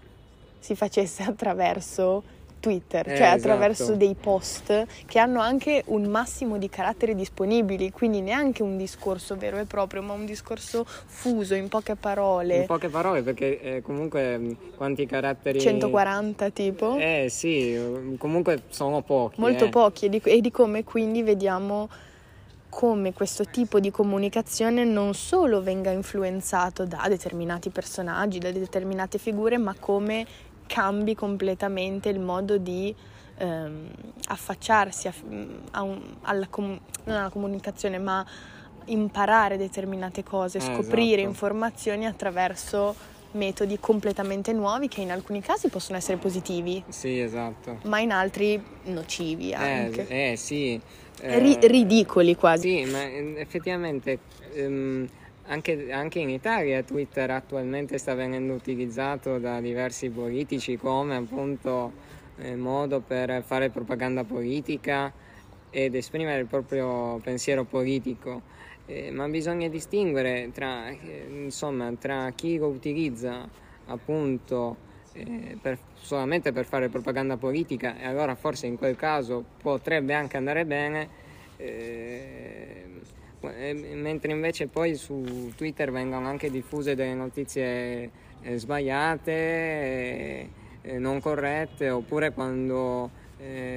si 0.59 0.75
facesse 0.75 1.23
attraverso 1.27 2.35
Twitter, 2.59 3.07
Eh, 3.07 3.15
cioè 3.15 3.27
attraverso 3.27 3.83
esatto. 3.83 3.97
dei 3.97 4.15
post 4.19 4.85
che 5.05 5.19
hanno 5.19 5.39
anche 5.39 5.83
un 5.87 6.05
massimo 6.05 6.57
di 6.57 6.69
caratteri 6.69 7.15
disponibili, 7.15 7.91
quindi 7.91 8.19
neanche 8.19 8.63
un 8.63 8.77
discorso 8.77 9.35
vero 9.37 9.57
e 9.59 9.65
proprio, 9.65 10.01
ma 10.01 10.13
un 10.13 10.25
discorso 10.25 10.83
fuso 10.83 11.53
in 11.53 11.67
poche 11.69 11.95
parole, 11.95 12.57
In 12.57 12.65
poche 12.65 12.89
parole, 12.89 13.21
perché 13.21 13.61
eh, 13.61 13.81
comunque 13.81 14.37
mh, 14.37 14.57
quanti 14.75 15.05
caratteri... 15.05 15.61
140 15.61 16.49
tipo. 16.49 16.97
Eh 16.97 17.27
sì, 17.29 17.75
eh, 17.75 18.15
comunque 18.17 18.63
sono 18.69 19.01
pochi. 19.01 19.39
molto 19.39 19.65
eh. 19.65 19.69
pochi 19.69 20.05
e 20.07 20.09
di, 20.09 20.21
e 20.23 20.41
di 20.41 20.51
come 20.51 20.83
quindi 20.83 21.21
vediamo 21.21 21.87
come 22.69 23.13
questo 23.13 23.45
tipo 23.45 23.79
di 23.79 23.91
comunicazione 23.91 24.83
non 24.83 25.13
solo 25.13 25.61
venga 25.61 25.89
influenzato 25.91 26.85
da 26.85 27.05
determinati 27.07 27.69
personaggi, 27.69 28.39
da 28.39 28.51
determinate 28.51 29.17
figure, 29.17 29.57
ma 29.57 29.73
come 29.79 30.25
cambi 30.67 31.15
completamente 31.15 32.09
il 32.09 32.19
modo 32.19 32.57
di 32.57 32.93
ehm, 33.39 33.87
affacciarsi 34.29 35.07
a- 35.07 35.13
a 35.71 35.81
un- 35.83 36.01
alla, 36.23 36.47
com- 36.49 36.79
alla 37.05 37.29
comunicazione, 37.29 37.99
ma 37.99 38.25
imparare 38.85 39.57
determinate 39.57 40.23
cose, 40.23 40.57
Eh, 40.57 40.61
scoprire 40.61 41.17
esatto. 41.21 41.27
informazioni 41.29 42.05
attraverso 42.07 42.95
metodi 43.33 43.77
completamente 43.79 44.53
nuovi 44.53 44.87
che 44.87 45.01
in 45.01 45.11
alcuni 45.11 45.41
casi 45.41 45.67
possono 45.67 45.97
essere 45.99 46.17
positivi, 46.17 46.83
Sì, 46.87 47.19
esatto. 47.19 47.77
ma 47.83 47.99
in 47.99 48.11
altri 48.11 48.59
nocivi 48.85 49.53
anche. 49.53 50.07
Eh, 50.07 50.31
eh, 50.31 50.35
sì. 50.35 50.81
Eh, 51.21 51.39
Ri- 51.39 51.67
ridicoli 51.67 52.35
quasi. 52.35 52.83
Sì, 52.83 52.91
ma 52.91 53.03
eh, 53.03 53.35
effettivamente 53.37 54.19
ehm, 54.53 55.07
anche, 55.47 55.91
anche 55.91 56.19
in 56.19 56.29
Italia 56.29 56.83
Twitter 56.83 57.29
attualmente 57.31 57.97
sta 57.97 58.13
venendo 58.13 58.53
utilizzato 58.53 59.37
da 59.37 59.59
diversi 59.61 60.09
politici 60.09 60.77
come 60.77 61.15
appunto 61.15 61.91
eh, 62.39 62.55
modo 62.55 62.99
per 62.99 63.43
fare 63.43 63.69
propaganda 63.69 64.23
politica 64.23 65.11
ed 65.69 65.95
esprimere 65.95 66.41
il 66.41 66.47
proprio 66.47 67.19
pensiero 67.23 67.63
politico. 67.63 68.41
Eh, 68.85 69.11
ma 69.11 69.27
bisogna 69.27 69.67
distinguere 69.67 70.49
tra, 70.53 70.87
eh, 70.89 71.25
insomma, 71.29 71.91
tra 71.99 72.31
chi 72.33 72.57
lo 72.57 72.67
utilizza 72.67 73.47
appunto 73.87 74.77
eh, 75.17 75.57
per- 75.61 75.79
solamente 75.95 76.51
per 76.51 76.65
fare 76.65 76.89
propaganda 76.89 77.37
politica 77.37 77.97
e 77.97 78.05
allora 78.05 78.35
forse 78.35 78.67
in 78.67 78.77
quel 78.77 78.95
caso 78.95 79.43
potrebbe 79.61 80.13
anche 80.13 80.37
andare 80.37 80.65
bene 80.65 81.09
eh, 81.57 82.85
mentre 83.39 84.31
invece 84.31 84.67
poi 84.67 84.95
su 84.95 85.51
Twitter 85.55 85.91
vengono 85.91 86.27
anche 86.27 86.49
diffuse 86.49 86.95
delle 86.95 87.13
notizie 87.13 88.11
eh, 88.41 88.57
sbagliate, 88.57 89.31
eh, 89.31 90.49
eh, 90.81 90.97
non 90.97 91.19
corrette, 91.19 91.89
oppure 91.89 92.31
quando 92.31 93.25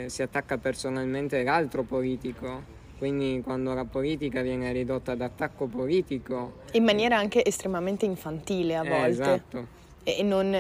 si 0.07 0.23
attacca 0.23 0.57
personalmente 0.57 1.43
l'altro 1.43 1.83
politico. 1.83 2.79
Quindi 2.97 3.43
quando 3.45 3.75
la 3.75 3.85
politica 3.85 4.41
viene 4.41 4.73
ridotta 4.73 5.13
ad 5.13 5.21
attacco 5.21 5.67
politico. 5.67 6.61
In 6.73 6.85
maniera 6.85 7.19
anche 7.19 7.45
estremamente 7.45 8.07
infantile 8.07 8.77
a 8.77 8.85
eh, 8.85 8.89
volte 8.89 9.11
esatto. 9.11 9.67
e 10.03 10.23
non 10.23 10.59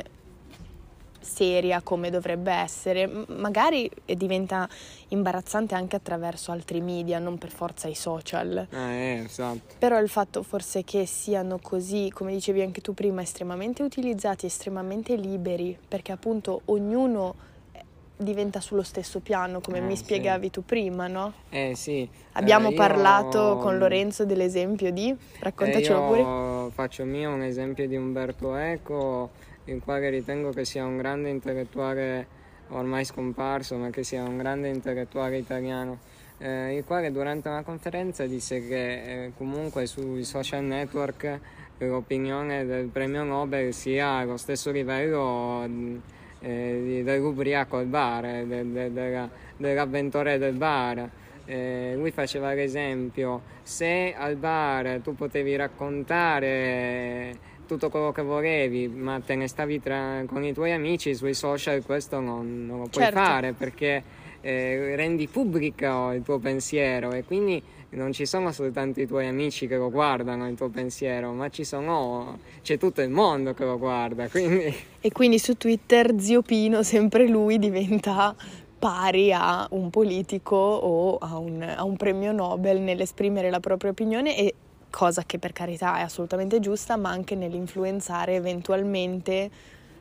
seria 1.20 1.80
come 1.82 2.10
dovrebbe 2.10 2.50
essere. 2.52 3.06
Magari 3.28 3.90
diventa 4.04 4.68
imbarazzante 5.08 5.74
anche 5.74 5.96
attraverso 5.96 6.50
altri 6.52 6.80
media, 6.80 7.18
non 7.18 7.38
per 7.38 7.50
forza 7.50 7.88
i 7.88 7.94
social. 7.94 8.66
Ah, 8.70 8.90
eh, 8.92 9.22
esatto. 9.24 9.74
Però 9.78 9.98
il 10.00 10.08
fatto 10.08 10.42
forse 10.42 10.82
che 10.84 11.06
siano 11.06 11.58
così, 11.62 12.10
come 12.12 12.32
dicevi 12.32 12.62
anche 12.62 12.80
tu 12.80 12.94
prima, 12.94 13.22
estremamente 13.22 13.82
utilizzati, 13.82 14.46
estremamente 14.46 15.14
liberi, 15.16 15.76
perché 15.88 16.12
appunto 16.12 16.62
ognuno 16.66 17.34
eh, 17.72 17.84
diventa 18.16 18.60
sullo 18.60 18.82
stesso 18.82 19.20
piano, 19.20 19.60
come 19.60 19.78
Ah, 19.78 19.82
mi 19.82 19.96
sì. 19.96 20.04
spiegavi 20.04 20.50
tu 20.50 20.64
prima, 20.64 21.06
no? 21.06 21.32
Eh 21.50 21.72
sì. 21.74 22.08
Abbiamo 22.32 22.68
Eh, 22.68 22.70
io- 22.70 22.76
parlato 22.76 23.58
con 23.60 23.76
Lorenzo 23.76 24.24
dell'esempio 24.24 24.92
di... 24.92 25.14
Raccontacelo 25.40 25.98
Eh, 25.98 26.02
pure. 26.06 26.20
io 26.20 26.70
faccio 26.70 27.04
mio 27.04 27.30
un 27.32 27.42
esempio 27.42 27.86
di 27.88 27.96
Umberto 27.96 28.54
Eco, 28.54 29.30
il 29.72 29.80
quale 29.82 30.10
ritengo 30.10 30.50
che 30.50 30.64
sia 30.64 30.84
un 30.84 30.96
grande 30.96 31.28
intellettuale 31.30 32.26
ormai 32.68 33.04
scomparso, 33.04 33.76
ma 33.76 33.90
che 33.90 34.02
sia 34.02 34.22
un 34.22 34.36
grande 34.36 34.68
intellettuale 34.68 35.38
italiano, 35.38 35.98
eh, 36.38 36.76
il 36.76 36.84
quale 36.84 37.10
durante 37.10 37.48
una 37.48 37.62
conferenza 37.62 38.26
disse 38.26 38.66
che 38.66 39.24
eh, 39.24 39.32
comunque 39.36 39.86
sui 39.86 40.24
social 40.24 40.62
network 40.64 41.38
l'opinione 41.78 42.64
del 42.66 42.86
premio 42.86 43.24
Nobel 43.24 43.72
sia 43.72 44.18
allo 44.18 44.36
stesso 44.36 44.70
livello 44.70 45.66
mh, 45.66 46.00
eh, 46.40 47.02
dell'ubriaco 47.04 47.78
al 47.78 47.86
bar, 47.86 48.24
eh, 48.24 48.46
del- 48.46 48.66
del- 48.66 48.92
della- 48.92 49.30
dell'avventore 49.56 50.38
del 50.38 50.54
bar. 50.54 51.08
Eh, 51.46 51.94
lui 51.96 52.12
faceva 52.12 52.52
l'esempio, 52.52 53.42
se 53.62 54.14
al 54.16 54.36
bar 54.36 55.00
tu 55.02 55.16
potevi 55.16 55.56
raccontare 55.56 57.34
tutto 57.70 57.88
quello 57.88 58.10
che 58.10 58.22
volevi, 58.22 58.88
ma 58.88 59.20
te 59.24 59.36
ne 59.36 59.46
stavi 59.46 59.80
tra- 59.80 60.24
con 60.26 60.42
i 60.42 60.52
tuoi 60.52 60.72
amici 60.72 61.14
sui 61.14 61.34
social, 61.34 61.84
questo 61.84 62.18
non, 62.18 62.66
non 62.66 62.80
lo 62.80 62.86
puoi 62.88 63.04
Certo. 63.04 63.20
fare 63.20 63.52
perché 63.52 64.02
eh, 64.40 64.96
rendi 64.96 65.28
pubblico 65.28 66.10
il 66.10 66.22
tuo 66.22 66.38
pensiero 66.40 67.12
e 67.12 67.22
quindi 67.22 67.62
non 67.90 68.12
ci 68.12 68.26
sono 68.26 68.50
soltanto 68.50 69.00
i 69.00 69.06
tuoi 69.06 69.28
amici 69.28 69.68
che 69.68 69.76
lo 69.76 69.88
guardano 69.88 70.48
il 70.48 70.56
tuo 70.56 70.68
pensiero, 70.68 71.30
ma 71.32 71.48
ci 71.48 71.62
sono, 71.62 72.38
c'è 72.60 72.76
tutto 72.76 73.02
il 73.02 73.10
mondo 73.10 73.54
che 73.54 73.64
lo 73.64 73.78
guarda, 73.78 74.28
quindi 74.28 74.74
E 75.00 75.12
quindi 75.12 75.38
su 75.38 75.56
Twitter 75.56 76.18
Zio 76.18 76.42
Pino, 76.42 76.82
sempre 76.82 77.28
lui, 77.28 77.58
diventa 77.60 78.34
pari 78.80 79.32
a 79.32 79.68
un 79.70 79.90
politico 79.90 80.56
o 80.56 81.18
a 81.18 81.36
un, 81.38 81.62
a 81.62 81.84
un 81.84 81.96
premio 81.96 82.32
Nobel 82.32 82.80
nell'esprimere 82.80 83.48
la 83.48 83.60
propria 83.60 83.90
opinione 83.92 84.36
e 84.36 84.54
cosa 84.90 85.22
che 85.24 85.38
per 85.38 85.52
carità 85.52 85.98
è 85.98 86.02
assolutamente 86.02 86.60
giusta, 86.60 86.96
ma 86.96 87.10
anche 87.10 87.34
nell'influenzare 87.34 88.34
eventualmente 88.34 89.50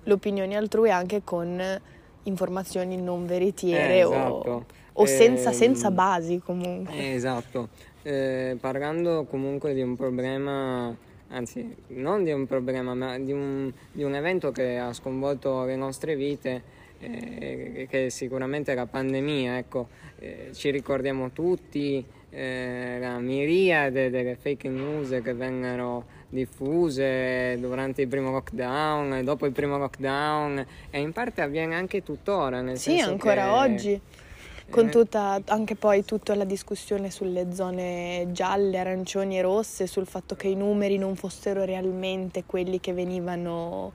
le 0.03 0.13
opinioni 0.13 0.55
altrui 0.55 0.89
anche 0.91 1.21
con 1.23 1.61
informazioni 2.23 2.97
non 2.97 3.25
veritiere 3.25 3.99
Eh, 3.99 4.03
o- 4.03 4.09
esatto. 4.09 4.65
o, 4.93 5.05
senza, 5.05 5.49
Ehm, 5.49 5.55
senza 5.55 5.91
basi 5.91 6.39
comunque. 6.43 6.95
Eh, 6.95 7.13
esatto, 7.13 7.69
Eh, 8.01 8.55
parlando 8.59 9.25
comunque 9.29 9.73
di 9.73 9.81
un 9.81 9.95
problema, 9.97 10.95
anzi 11.29 11.75
non 11.87 12.23
di 12.23 12.31
un 12.31 12.47
problema, 12.47 12.93
ma 12.95 13.19
di 13.19 13.33
un, 13.33 13.71
di 13.91 14.03
un 14.03 14.15
evento 14.15 14.51
che 14.51 14.77
ha 14.77 14.93
sconvolto 14.93 15.65
le 15.65 15.75
nostre 15.75 16.15
vite, 16.15 16.61
eh, 16.99 17.87
che 17.89 18.05
è 18.05 18.09
sicuramente 18.09 18.73
la 18.73 18.85
pandemia, 18.85 19.57
ecco, 19.57 19.87
Eh, 20.21 20.49
ci 20.53 20.69
ricordiamo 20.69 21.31
tutti 21.31 22.03
eh, 22.31 22.97
la 22.99 23.17
miriade 23.19 24.09
delle 24.09 24.35
fake 24.35 24.67
news 24.69 25.19
che 25.23 25.33
vennero 25.33 26.05
diffuse 26.29 27.57
durante 27.59 28.03
il 28.03 28.07
primo 28.07 28.31
lockdown, 28.31 29.13
e 29.15 29.23
dopo 29.23 29.45
il 29.45 29.51
primo 29.51 29.77
lockdown 29.77 30.65
e 30.91 30.99
in 30.99 31.11
parte 31.11 31.41
avviene 31.41 31.75
anche 31.75 32.03
tuttora, 32.03 32.61
nel 32.61 32.77
Sì, 32.77 32.99
ancora 32.99 33.43
che- 33.43 33.49
oggi. 33.49 34.01
Con 34.69 34.85
eh, 34.85 34.89
tutta, 34.91 35.41
anche 35.47 35.73
poi 35.73 36.05
tutta 36.05 36.35
la 36.35 36.43
discussione 36.43 37.09
sulle 37.09 37.51
zone 37.53 38.27
gialle, 38.29 38.77
arancioni 38.77 39.39
e 39.39 39.41
rosse, 39.41 39.87
sul 39.87 40.05
fatto 40.05 40.35
che 40.35 40.47
i 40.47 40.53
numeri 40.55 40.99
non 40.99 41.15
fossero 41.15 41.63
realmente 41.63 42.43
quelli 42.45 42.79
che 42.79 42.93
venivano, 42.93 43.93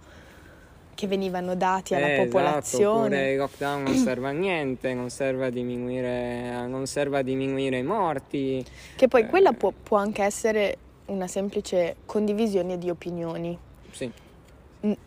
che 0.95 1.07
venivano 1.07 1.55
dati 1.55 1.95
alla 1.95 2.07
Eh, 2.07 2.13
esatto, 2.13 2.25
popolazione. 2.29 3.05
oppure 3.05 3.31
il 3.33 3.39
lockdown 3.39 3.83
non 3.83 3.95
serve 3.97 4.29
a 4.29 4.33
niente, 4.33 4.95
non 4.95 5.11
serve 5.11 5.47
a 5.47 5.51
diminuire, 5.51 6.67
non 6.67 6.87
serve 6.87 7.19
a 7.19 7.23
diminuire 7.23 7.79
i 7.79 7.83
morti. 7.83 8.65
Che 8.97 9.09
poi 9.09 9.23
eh, 9.23 9.27
quella 9.27 9.53
può, 9.53 9.73
può 9.83 9.97
anche 9.99 10.23
essere 10.23 10.77
una 11.07 11.27
semplice 11.27 11.97
condivisione 12.07 12.79
di 12.79 12.89
opinioni. 12.91 13.59
Sì, 13.91 14.11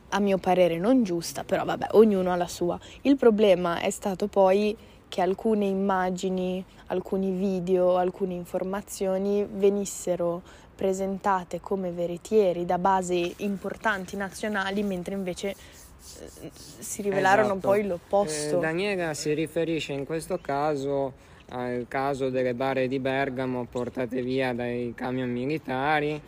A 0.10 0.20
mio 0.20 0.38
parere 0.38 0.78
non 0.78 1.04
giusta, 1.04 1.44
però 1.44 1.64
vabbè, 1.66 1.88
ognuno 1.92 2.32
ha 2.32 2.36
la 2.36 2.48
sua. 2.48 2.80
Il 3.02 3.16
problema 3.16 3.80
è 3.80 3.90
stato 3.90 4.28
poi 4.28 4.76
che 5.10 5.22
alcune 5.22 5.66
immagini, 5.66 6.64
alcuni 6.88 7.32
video, 7.32 7.96
alcune 7.98 8.34
informazioni 8.34 9.48
venissero 9.50 10.42
presentate 10.78 11.60
come 11.60 11.90
veritieri 11.90 12.64
da 12.64 12.78
basi 12.78 13.34
importanti 13.38 14.16
nazionali, 14.16 14.84
mentre 14.84 15.16
invece 15.16 15.50
eh, 15.50 16.52
si 16.54 17.02
rivelarono 17.02 17.54
esatto. 17.54 17.68
poi 17.68 17.86
l'opposto. 17.86 18.58
Eh, 18.58 18.62
Daniela 18.62 19.14
si 19.16 19.34
riferisce 19.34 19.94
in 19.94 20.06
questo 20.06 20.38
caso 20.40 21.26
al 21.50 21.86
caso 21.88 22.30
delle 22.30 22.54
bare 22.54 22.88
di 22.88 23.00
Bergamo 23.00 23.66
portate 23.66 24.22
via 24.22 24.54
dai 24.54 24.94
camion 24.96 25.32
militari 25.32 26.22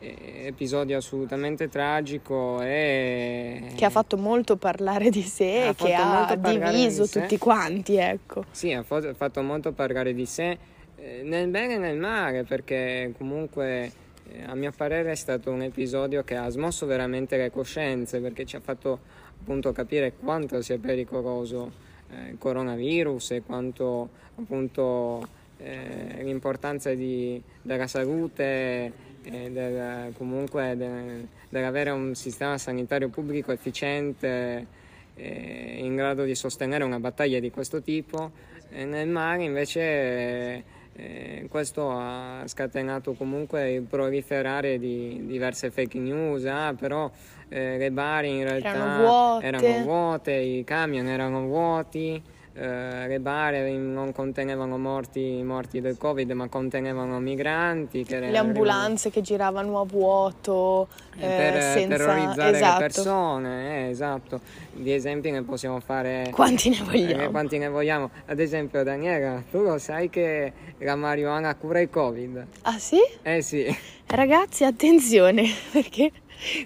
episodio 0.00 0.96
assolutamente 0.96 1.68
tragico 1.68 2.62
e 2.62 3.72
che 3.74 3.84
ha 3.84 3.90
fatto 3.90 4.16
molto 4.16 4.56
parlare 4.56 5.10
di 5.10 5.22
sé 5.22 5.68
e 5.68 5.74
che 5.74 5.92
ha 5.94 6.34
diviso 6.36 7.04
di 7.04 7.10
tutti 7.10 7.36
quanti 7.36 7.96
ecco 7.96 8.44
sì 8.50 8.72
ha 8.72 8.82
fatto 8.82 9.42
molto 9.42 9.72
parlare 9.72 10.14
di 10.14 10.24
sé 10.24 10.50
eh, 10.50 10.58
nel 11.22 11.48
bene 11.48 11.74
e 11.74 11.78
nel 11.78 11.96
male 11.96 12.44
perché 12.44 13.12
comunque 13.16 13.92
eh, 14.32 14.44
a 14.44 14.54
mio 14.54 14.72
parere 14.76 15.12
è 15.12 15.14
stato 15.14 15.50
un 15.50 15.62
episodio 15.62 16.22
che 16.22 16.36
ha 16.36 16.48
smosso 16.50 16.86
veramente 16.86 17.36
le 17.36 17.50
coscienze 17.50 18.20
perché 18.20 18.44
ci 18.44 18.56
ha 18.56 18.60
fatto 18.60 19.00
appunto 19.40 19.72
capire 19.72 20.12
quanto 20.12 20.60
sia 20.60 20.78
pericoloso 20.78 21.72
eh, 22.10 22.30
il 22.30 22.38
coronavirus 22.38 23.30
e 23.32 23.42
quanto 23.42 24.10
appunto 24.36 25.26
eh, 25.58 26.22
l'importanza 26.22 26.92
di, 26.94 27.40
della 27.62 27.86
salute 27.86 29.08
e 29.22 29.50
del, 29.50 30.12
comunque 30.16 30.76
del, 30.76 31.26
dell'avere 31.48 31.90
un 31.90 32.14
sistema 32.14 32.56
sanitario 32.58 33.08
pubblico 33.08 33.52
efficiente 33.52 34.66
eh, 35.14 35.78
in 35.78 35.96
grado 35.96 36.24
di 36.24 36.34
sostenere 36.34 36.84
una 36.84 36.98
battaglia 37.00 37.38
di 37.38 37.50
questo 37.50 37.82
tipo. 37.82 38.48
Nel 38.72 39.08
mare 39.08 39.42
invece 39.42 40.78
eh, 41.00 41.46
questo 41.48 41.90
ha 41.90 42.42
scatenato 42.46 43.14
comunque 43.14 43.72
il 43.72 43.82
proliferare 43.82 44.78
di 44.78 45.22
diverse 45.24 45.70
fake 45.70 45.98
news, 45.98 46.44
ah, 46.44 46.74
però 46.78 47.10
eh, 47.48 47.78
le 47.78 47.90
bari 47.90 48.36
in 48.36 48.44
realtà 48.44 48.68
erano 48.68 49.02
vuote. 49.02 49.46
erano 49.46 49.82
vuote, 49.82 50.32
i 50.32 50.64
camion 50.64 51.06
erano 51.06 51.46
vuoti 51.46 52.22
eh, 52.52 53.06
le 53.06 53.20
bare 53.20 53.70
non 53.70 54.12
contenevano 54.12 54.76
morti, 54.76 55.40
morti, 55.44 55.80
del 55.80 55.96
covid 55.96 56.30
ma 56.32 56.48
contenevano 56.48 57.20
migranti 57.20 58.04
le 58.08 58.36
ambulanze 58.36 59.08
arrivano... 59.08 59.10
che 59.10 59.20
giravano 59.20 59.80
a 59.80 59.84
vuoto 59.84 60.88
eh, 61.16 61.26
per 61.26 61.62
senza... 61.62 61.96
terrorizzare 61.96 62.56
esatto. 62.56 62.80
le 62.80 62.84
persone 62.84 63.86
eh, 63.86 63.90
esatto. 63.90 64.40
Di 64.72 64.92
esempi 64.92 65.30
ne 65.30 65.42
possiamo 65.42 65.78
fare 65.78 66.30
quanti 66.32 66.70
ne 66.70 66.82
vogliamo? 66.82 67.22
eh, 67.22 67.28
quanti 67.28 67.58
ne 67.58 67.68
vogliamo? 67.68 68.10
Ad 68.26 68.40
esempio 68.40 68.82
Daniela 68.82 69.42
tu 69.50 69.62
lo 69.62 69.78
sai 69.78 70.10
che 70.10 70.52
la 70.78 70.96
marijuana 70.96 71.54
cura 71.54 71.80
il 71.80 71.88
covid? 71.88 72.46
Ah 72.62 72.78
sì? 72.78 72.98
eh 73.22 73.42
sì. 73.42 73.64
Ragazzi 74.06 74.64
attenzione 74.64 75.44
perché 75.70 76.10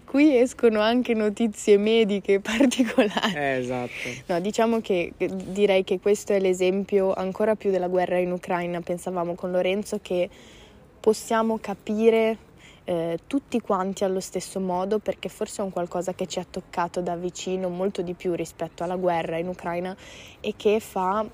qui 0.04 0.38
escono 0.38 0.80
anche 0.80 1.14
notizie 1.14 1.76
mediche 1.76 2.40
particolari. 2.40 3.34
Eh, 3.34 3.58
esatto. 3.58 4.08
No, 4.26 4.40
diciamo 4.40 4.80
che 4.80 5.12
direi 5.16 5.84
che 5.84 6.00
questo 6.00 6.32
è 6.32 6.40
l'esempio 6.40 7.12
ancora 7.12 7.54
più 7.54 7.70
della 7.70 7.88
guerra 7.88 8.18
in 8.18 8.32
Ucraina. 8.32 8.80
Pensavamo 8.80 9.34
con 9.34 9.50
Lorenzo 9.50 9.98
che 10.00 10.28
possiamo 11.00 11.58
capire 11.58 12.38
eh, 12.84 13.18
tutti 13.26 13.60
quanti 13.60 14.04
allo 14.04 14.20
stesso 14.20 14.60
modo 14.60 14.98
perché 14.98 15.28
forse 15.28 15.62
è 15.62 15.64
un 15.64 15.70
qualcosa 15.70 16.12
che 16.14 16.26
ci 16.26 16.38
ha 16.38 16.46
toccato 16.48 17.00
da 17.00 17.16
vicino 17.16 17.68
molto 17.68 18.02
di 18.02 18.14
più 18.14 18.34
rispetto 18.34 18.84
alla 18.84 18.96
guerra 18.96 19.38
in 19.38 19.48
Ucraina 19.48 19.96
e 20.40 20.54
che 20.56 20.80
fa 20.80 21.24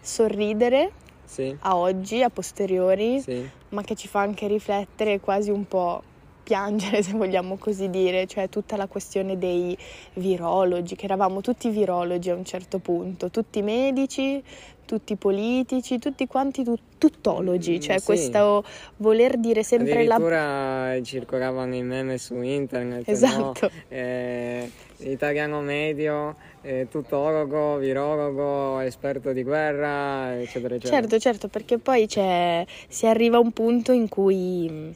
sorridere 0.00 0.92
sì. 1.24 1.54
a 1.60 1.76
oggi, 1.76 2.22
a 2.22 2.30
posteriori, 2.30 3.20
sì. 3.20 3.48
ma 3.70 3.82
che 3.82 3.96
ci 3.96 4.08
fa 4.08 4.20
anche 4.20 4.46
riflettere 4.46 5.20
quasi 5.20 5.50
un 5.50 5.66
po' 5.66 6.02
piangere, 6.46 7.02
se 7.02 7.12
vogliamo 7.12 7.56
così 7.56 7.90
dire, 7.90 8.26
cioè 8.26 8.48
tutta 8.48 8.76
la 8.76 8.86
questione 8.86 9.36
dei 9.36 9.76
virologi, 10.14 10.94
che 10.94 11.06
eravamo 11.06 11.40
tutti 11.40 11.68
virologi 11.70 12.30
a 12.30 12.36
un 12.36 12.44
certo 12.44 12.78
punto, 12.78 13.30
tutti 13.30 13.60
medici, 13.62 14.40
tutti 14.84 15.16
politici, 15.16 15.98
tutti 15.98 16.28
quanti 16.28 16.62
tu- 16.62 16.78
tuttologi, 16.96 17.78
mm, 17.78 17.80
cioè 17.80 17.98
sì. 17.98 18.04
questo 18.04 18.64
voler 18.98 19.36
dire 19.38 19.64
sempre 19.64 19.94
Addirittura 19.94 20.94
la... 20.94 21.02
circolavano 21.02 21.74
i 21.74 21.82
meme 21.82 22.16
su 22.18 22.40
internet, 22.40 23.08
esatto. 23.08 23.58
no? 23.62 23.70
eh, 23.88 24.70
italiano 24.98 25.60
medio, 25.62 26.36
eh, 26.62 26.86
tutologo, 26.88 27.78
virologo, 27.78 28.78
esperto 28.78 29.32
di 29.32 29.42
guerra, 29.42 30.40
eccetera, 30.40 30.76
eccetera. 30.76 31.00
Certo, 31.00 31.18
certo, 31.18 31.48
perché 31.48 31.78
poi 31.78 32.06
si 32.08 33.06
arriva 33.06 33.38
a 33.38 33.40
un 33.40 33.50
punto 33.50 33.90
in 33.90 34.08
cui 34.08 34.94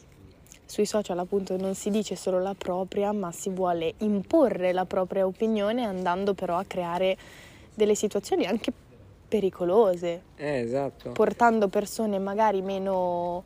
sui 0.70 0.86
social 0.86 1.18
appunto 1.18 1.56
non 1.56 1.74
si 1.74 1.90
dice 1.90 2.14
solo 2.14 2.38
la 2.38 2.54
propria, 2.56 3.10
ma 3.10 3.32
si 3.32 3.50
vuole 3.50 3.94
imporre 3.98 4.72
la 4.72 4.84
propria 4.84 5.26
opinione 5.26 5.84
andando 5.84 6.32
però 6.32 6.58
a 6.58 6.64
creare 6.64 7.16
delle 7.74 7.96
situazioni 7.96 8.46
anche 8.46 8.72
pericolose. 9.26 10.22
Eh, 10.36 10.60
esatto. 10.60 11.10
Portando 11.10 11.66
persone 11.66 12.20
magari 12.20 12.62
meno, 12.62 13.42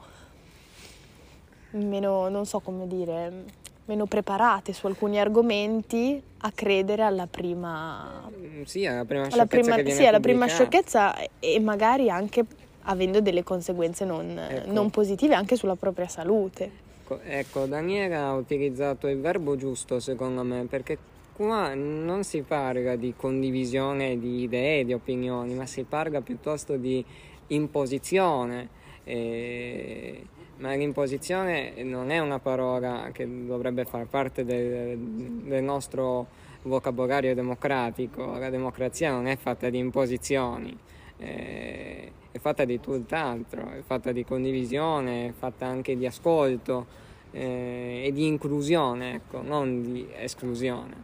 meno, 1.70 2.28
non 2.28 2.44
so 2.44 2.60
come 2.60 2.86
dire, 2.86 3.44
meno 3.86 4.04
preparate 4.04 4.74
su 4.74 4.86
alcuni 4.86 5.18
argomenti 5.18 6.22
a 6.40 6.52
credere 6.54 7.04
alla 7.04 7.26
prima... 7.26 8.30
Mm, 8.36 8.64
sì, 8.64 8.84
alla 8.84 9.06
prima 9.06 9.22
alla 9.22 9.46
sciocchezza 9.46 9.72
prima, 9.72 9.90
Sì, 9.90 10.06
alla 10.06 10.20
prima 10.20 10.46
sciocchezza 10.46 11.14
e 11.38 11.58
magari 11.58 12.10
anche 12.10 12.44
avendo 12.82 13.22
delle 13.22 13.42
conseguenze 13.42 14.04
non, 14.04 14.38
ecco. 14.38 14.72
non 14.72 14.90
positive 14.90 15.34
anche 15.34 15.56
sulla 15.56 15.74
propria 15.74 16.06
salute. 16.06 16.83
Ecco, 17.06 17.20
ecco, 17.22 17.66
Daniela 17.66 18.28
ha 18.28 18.32
utilizzato 18.32 19.08
il 19.08 19.20
verbo 19.20 19.56
giusto 19.56 20.00
secondo 20.00 20.42
me 20.42 20.64
perché 20.64 20.96
qua 21.34 21.74
non 21.74 22.24
si 22.24 22.40
parla 22.40 22.96
di 22.96 23.12
condivisione 23.14 24.18
di 24.18 24.40
idee, 24.40 24.86
di 24.86 24.94
opinioni, 24.94 25.52
ma 25.52 25.66
si 25.66 25.82
parla 25.82 26.22
piuttosto 26.22 26.76
di 26.76 27.04
imposizione. 27.48 28.68
E... 29.04 30.26
Ma 30.56 30.72
l'imposizione 30.72 31.74
non 31.82 32.10
è 32.10 32.20
una 32.20 32.38
parola 32.38 33.10
che 33.12 33.28
dovrebbe 33.44 33.84
far 33.84 34.06
parte 34.06 34.46
del, 34.46 34.96
del 34.96 35.62
nostro 35.62 36.28
vocabolario 36.62 37.34
democratico. 37.34 38.38
La 38.38 38.48
democrazia 38.48 39.10
non 39.10 39.26
è 39.26 39.36
fatta 39.36 39.68
di 39.68 39.76
imposizioni. 39.76 40.74
Eh, 41.18 42.12
è 42.34 42.40
fatta 42.40 42.64
di 42.64 42.80
tutt'altro, 42.80 43.70
è 43.70 43.82
fatta 43.86 44.10
di 44.10 44.24
condivisione, 44.24 45.28
è 45.28 45.32
fatta 45.38 45.66
anche 45.66 45.96
di 45.96 46.04
ascolto 46.04 46.84
eh, 47.30 48.02
e 48.06 48.12
di 48.12 48.26
inclusione, 48.26 49.14
ecco, 49.14 49.40
non 49.40 49.82
di 49.82 50.08
esclusione. 50.16 50.94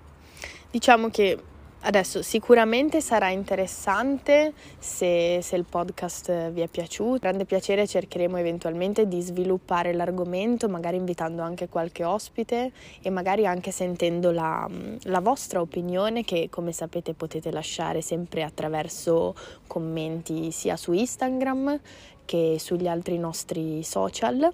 Diciamo 0.72 1.08
che 1.08 1.38
Adesso 1.82 2.20
sicuramente 2.20 3.00
sarà 3.00 3.30
interessante 3.30 4.52
se, 4.78 5.38
se, 5.40 5.56
il 5.56 5.64
podcast 5.64 6.50
vi 6.50 6.60
è 6.60 6.68
piaciuto. 6.68 7.20
Grande 7.20 7.46
piacere 7.46 7.86
cercheremo 7.86 8.36
eventualmente 8.36 9.08
di 9.08 9.22
sviluppare 9.22 9.94
l'argomento, 9.94 10.68
magari 10.68 10.98
invitando 10.98 11.40
anche 11.40 11.68
qualche 11.68 12.04
ospite 12.04 12.72
e 13.00 13.08
magari 13.08 13.46
anche 13.46 13.70
sentendo 13.70 14.30
la, 14.30 14.68
la 15.04 15.20
vostra 15.20 15.62
opinione 15.62 16.22
che 16.22 16.48
come 16.50 16.72
sapete 16.72 17.14
potete 17.14 17.50
lasciare 17.50 18.02
sempre 18.02 18.42
attraverso 18.42 19.34
commenti 19.66 20.50
sia 20.50 20.76
su 20.76 20.92
Instagram 20.92 21.80
che 22.26 22.56
sugli 22.58 22.88
altri 22.88 23.16
nostri 23.16 23.82
social 23.82 24.52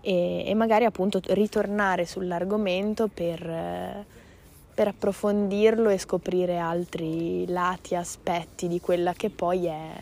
e, 0.00 0.44
e 0.44 0.54
magari 0.54 0.86
appunto 0.86 1.20
ritornare 1.22 2.04
sull'argomento 2.04 3.06
per 3.06 4.12
per 4.74 4.88
approfondirlo 4.88 5.88
e 5.88 5.98
scoprire 5.98 6.58
altri 6.58 7.46
lati, 7.46 7.94
aspetti 7.94 8.66
di 8.66 8.80
quella 8.80 9.12
che 9.12 9.30
poi 9.30 9.66
è, 9.66 9.92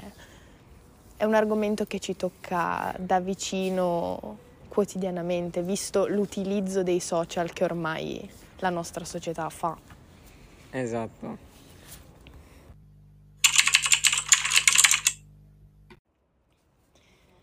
è 1.18 1.24
un 1.24 1.34
argomento 1.34 1.84
che 1.84 1.98
ci 1.98 2.16
tocca 2.16 2.94
da 2.98 3.20
vicino 3.20 4.38
quotidianamente, 4.68 5.62
visto 5.62 6.06
l'utilizzo 6.06 6.82
dei 6.82 7.00
social 7.00 7.52
che 7.52 7.64
ormai 7.64 8.28
la 8.60 8.70
nostra 8.70 9.04
società 9.04 9.50
fa. 9.50 9.76
Esatto. 10.70 11.50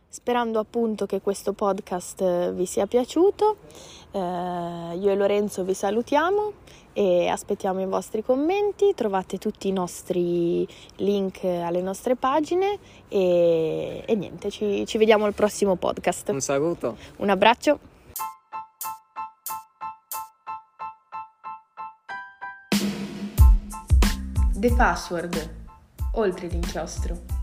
Sperando 0.07 0.57
appunto 0.57 1.05
che 1.05 1.21
questo 1.21 1.53
podcast 1.53 2.51
vi 2.53 2.65
sia 2.65 2.87
piaciuto, 2.87 3.57
eh, 4.11 4.19
io 4.19 5.11
e 5.11 5.15
Lorenzo 5.15 5.63
vi 5.63 5.75
salutiamo 5.75 6.53
e 6.93 7.27
aspettiamo 7.27 7.81
i 7.81 7.85
vostri 7.85 8.23
commenti, 8.23 8.93
trovate 8.95 9.37
tutti 9.37 9.67
i 9.67 9.71
nostri 9.71 10.67
link 10.97 11.43
alle 11.43 11.81
nostre 11.81 12.15
pagine 12.15 12.77
e, 13.07 14.03
e 14.05 14.15
niente, 14.15 14.49
ci, 14.49 14.85
ci 14.85 14.97
vediamo 14.97 15.25
al 15.25 15.33
prossimo 15.33 15.75
podcast. 15.75 16.29
Un 16.29 16.41
saluto. 16.41 16.97
Un 17.17 17.29
abbraccio. 17.29 17.79
The 24.59 24.73
Password, 24.75 25.55
oltre 26.15 26.47
l'inchiostro. 26.47 27.38